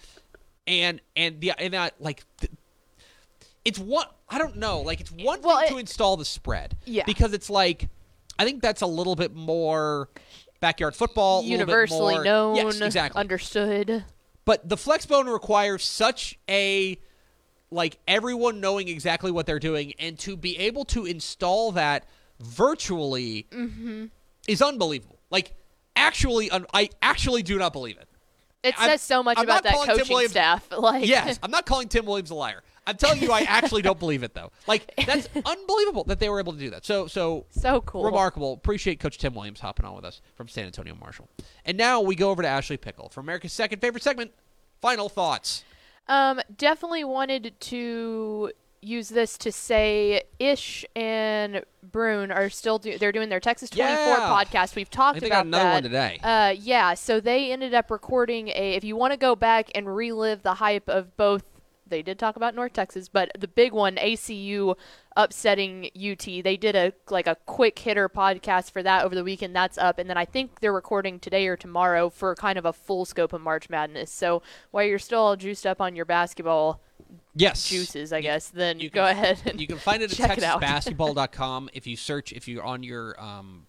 and 0.68 1.02
and 1.16 1.40
the 1.40 1.54
and 1.58 1.74
that 1.74 1.96
like. 2.00 2.26
The, 2.40 2.50
it's 3.66 3.80
one 3.80 4.06
I 4.30 4.38
don't 4.38 4.58
know, 4.58 4.82
like 4.82 5.02
it's 5.02 5.12
one 5.12 5.42
well, 5.42 5.58
thing 5.60 5.68
it, 5.68 5.72
to 5.72 5.78
install 5.78 6.18
the 6.18 6.26
spread. 6.26 6.78
Yeah. 6.86 7.04
Because 7.06 7.34
it's 7.34 7.50
like 7.50 7.90
I 8.40 8.46
think 8.46 8.62
that's 8.62 8.82
a 8.82 8.88
little 8.88 9.16
bit 9.16 9.36
more 9.36 10.10
backyard 10.60 10.96
football, 10.96 11.44
universally 11.44 12.16
more, 12.16 12.24
known, 12.24 12.56
yes, 12.56 12.82
exactly. 12.82 13.20
understood. 13.20 14.04
But 14.46 14.68
the 14.68 14.78
flex 14.78 15.06
bone 15.06 15.28
requires 15.28 15.84
such 15.86 16.40
a 16.50 16.98
like 17.72 18.00
everyone 18.08 18.60
knowing 18.60 18.88
exactly 18.88 19.32
what 19.32 19.46
they're 19.46 19.60
doing 19.60 19.94
and 20.00 20.18
to 20.20 20.36
be 20.36 20.58
able 20.58 20.86
to 20.86 21.06
install 21.06 21.72
that 21.74 22.06
virtually 22.40 23.48
mm-hmm. 23.52 24.06
is 24.48 24.62
unbelievable. 24.62 25.20
Like 25.30 25.54
actually 25.96 26.50
un- 26.52 26.66
I 26.74 26.90
actually 27.02 27.44
do 27.44 27.58
not 27.58 27.74
believe 27.74 27.98
it. 27.98 28.08
It 28.64 28.76
I'm, 28.78 28.90
says 28.90 29.02
so 29.02 29.24
much 29.24 29.38
I'm 29.38 29.46
about 29.46 29.64
that 29.64 29.74
coaching 29.74 30.28
staff. 30.28 30.68
Like 30.78 31.08
Yes, 31.08 31.40
I'm 31.42 31.52
not 31.52 31.66
calling 31.66 31.88
Tim 31.88 32.06
Williams 32.06 32.30
a 32.30 32.36
liar. 32.36 32.64
I'm 32.88 32.98
telling 32.98 33.22
you 33.22 33.32
I 33.32 33.42
actually 33.42 33.82
don't 33.84 34.00
believe 34.06 34.24
it 34.24 34.34
though. 34.34 34.52
Like 34.68 34.92
that's 35.06 35.30
unbelievable 35.46 36.04
that 36.06 36.20
they 36.20 36.30
were 36.30 36.40
able 36.40 36.54
to 36.54 36.60
do 36.60 36.70
that. 36.72 36.86
So 36.86 37.08
so 37.08 37.46
so 37.50 37.82
cool. 37.82 38.04
Remarkable. 38.04 38.54
Appreciate 38.54 39.00
coach 39.00 39.18
Tim 39.18 39.34
Williams 39.36 39.60
hopping 39.60 39.86
on 39.86 39.96
with 39.96 40.06
us 40.06 40.22
from 40.36 40.48
San 40.48 40.66
Antonio 40.66 40.96
Marshall. 41.00 41.30
And 41.66 41.78
now 41.78 42.02
we 42.02 42.16
go 42.16 42.30
over 42.32 42.42
to 42.42 42.48
Ashley 42.48 42.78
Pickle 42.78 43.10
for 43.10 43.20
America's 43.20 43.54
second 43.54 43.80
favorite 43.80 44.04
segment, 44.04 44.32
Final 44.82 45.10
Thoughts. 45.10 45.64
Um, 46.08 46.42
definitely 46.58 47.04
wanted 47.04 47.54
to 47.60 48.52
use 48.84 49.10
this 49.10 49.38
to 49.38 49.52
say 49.52 50.24
Ish 50.40 50.84
and 50.96 51.64
Brune 51.84 52.32
are 52.32 52.50
still 52.50 52.80
do- 52.80 52.98
they're 52.98 53.12
doing 53.12 53.30
their 53.30 53.40
Texas 53.40 53.70
24 53.70 53.96
Yeah. 53.96 54.18
podcast. 54.44 54.76
We've 54.76 54.90
talked 54.90 55.18
I 55.18 55.20
think 55.20 55.32
about 55.32 55.44
got 55.44 55.46
another 55.46 55.64
that. 55.66 55.74
one 55.74 55.84
today. 55.84 56.20
Uh, 56.24 56.56
yeah, 56.60 56.96
so 56.96 57.20
they 57.20 57.52
ended 57.52 57.76
up 57.76 57.92
recording 57.92 58.48
a. 58.50 58.74
If 58.74 58.84
you 58.84 58.96
want 58.96 59.14
to 59.14 59.18
go 59.18 59.36
back 59.36 59.70
and 59.76 59.96
relive 59.96 60.42
the 60.42 60.56
hype 60.56 60.90
of 60.90 61.16
both, 61.16 61.44
they 61.92 62.02
did 62.02 62.18
talk 62.18 62.36
about 62.36 62.56
North 62.56 62.74
Texas, 62.74 63.08
but 63.08 63.30
the 63.38 63.48
big 63.48 63.72
one, 63.74 63.98
ACU 63.98 64.76
upsetting 65.16 65.90
UT. 65.96 66.26
They 66.26 66.58
did 66.58 66.76
a 66.76 66.94
like 67.10 67.28
a 67.28 67.36
quick 67.46 67.78
hitter 67.78 68.10
podcast 68.10 68.72
for 68.72 68.82
that 68.82 69.06
over 69.06 69.14
the 69.14 69.24
weekend. 69.24 69.56
That's 69.56 69.78
up, 69.78 70.00
and 70.00 70.10
then 70.10 70.18
I 70.18 70.26
think 70.26 70.60
they're 70.62 70.74
recording 70.74 71.20
today 71.20 71.46
or 71.48 71.56
tomorrow 71.56 72.10
for 72.10 72.34
kind 72.36 72.58
of 72.58 72.66
a 72.66 72.74
full 72.74 73.06
scope 73.06 73.34
of 73.34 73.42
March 73.42 73.70
Madness. 73.70 74.12
So 74.12 74.42
while 74.72 74.84
you're 74.86 74.98
still 75.00 75.20
all 75.22 75.36
juiced 75.36 75.68
up 75.68 75.80
on 75.80 75.96
your 75.96 76.06
basketball 76.06 76.82
yes. 77.36 77.68
juices, 77.70 78.12
I 78.14 78.22
guess, 78.22 78.50
then 78.50 78.80
you 78.80 78.90
go 78.90 79.02
can- 79.06 79.12
ahead 79.18 79.42
and 79.46 79.62
You 79.62 79.68
can 79.68 79.78
find 79.78 80.02
it 80.02 80.12
at 80.12 80.18
check 80.18 80.38
it 80.38 80.44
out. 80.44 80.62
texasbasketball.com. 80.62 81.70
if 81.74 81.86
you 81.86 81.96
search, 81.98 82.32
if 82.32 82.48
you're 82.48 82.64
on 82.64 82.84
your, 82.84 83.22
um, 83.22 83.68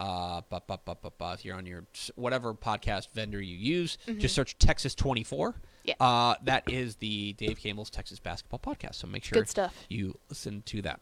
uh, 0.00 0.40
bu- 0.50 0.58
bu- 0.66 0.76
bu- 0.84 0.94
bu- 1.00 1.10
bu- 1.16 1.32
if 1.34 1.44
you're 1.44 1.54
on 1.56 1.64
your 1.64 1.84
whatever 2.16 2.54
podcast 2.54 3.10
vendor 3.12 3.40
you 3.40 3.56
use, 3.56 3.98
just 4.18 4.34
search 4.34 4.58
Texas 4.58 4.96
24. 4.96 5.54
Yeah. 5.84 5.94
Uh, 6.00 6.34
that 6.44 6.70
is 6.70 6.96
the 6.96 7.32
Dave 7.34 7.58
Campbell's 7.58 7.90
Texas 7.90 8.18
Basketball 8.18 8.60
Podcast. 8.60 8.96
So 8.96 9.06
make 9.06 9.24
sure 9.24 9.40
Good 9.40 9.48
stuff. 9.48 9.74
you 9.88 10.18
listen 10.28 10.62
to 10.66 10.82
that. 10.82 11.00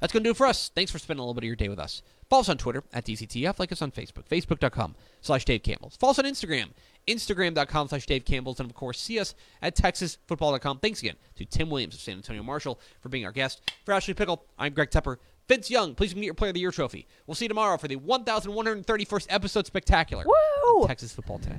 That's 0.00 0.12
going 0.12 0.22
to 0.24 0.28
do 0.28 0.32
it 0.32 0.36
for 0.36 0.46
us. 0.46 0.70
Thanks 0.74 0.90
for 0.92 0.98
spending 0.98 1.20
a 1.20 1.22
little 1.22 1.32
bit 1.34 1.44
of 1.44 1.46
your 1.48 1.56
day 1.56 1.68
with 1.70 1.78
us. 1.78 2.02
Follow 2.28 2.40
us 2.40 2.48
on 2.50 2.58
Twitter 2.58 2.82
at 2.92 3.06
DCTF. 3.06 3.58
Like 3.58 3.72
us 3.72 3.80
on 3.80 3.90
Facebook, 3.92 4.26
facebook.com 4.28 4.94
slash 5.22 5.44
Dave 5.46 5.62
Campbell's. 5.62 5.96
Follow 5.96 6.10
us 6.10 6.18
on 6.18 6.26
Instagram, 6.26 6.70
instagram.com 7.08 7.88
slash 7.88 8.04
Dave 8.04 8.24
Campbell's. 8.26 8.60
And, 8.60 8.68
of 8.68 8.74
course, 8.76 9.00
see 9.00 9.18
us 9.18 9.34
at 9.62 9.74
texasfootball.com. 9.74 10.80
Thanks 10.80 11.00
again 11.00 11.14
to 11.36 11.44
Tim 11.46 11.70
Williams 11.70 11.94
of 11.94 12.00
San 12.00 12.16
Antonio 12.16 12.42
Marshall 12.42 12.78
for 13.00 13.08
being 13.08 13.24
our 13.24 13.32
guest. 13.32 13.70
For 13.86 13.94
Ashley 13.94 14.12
Pickle, 14.12 14.44
I'm 14.58 14.74
Greg 14.74 14.90
Tepper. 14.90 15.16
Vince 15.48 15.70
Young, 15.70 15.94
please 15.94 16.12
get 16.12 16.24
your 16.24 16.34
Player 16.34 16.50
of 16.50 16.54
the 16.54 16.60
Year 16.60 16.72
trophy. 16.72 17.06
We'll 17.26 17.36
see 17.36 17.44
you 17.44 17.48
tomorrow 17.48 17.78
for 17.78 17.88
the 17.88 17.96
1,131st 17.96 19.26
episode 19.30 19.66
spectacular 19.66 20.24
Woo! 20.26 20.86
Texas 20.86 21.12
Football 21.12 21.38
Today. 21.38 21.56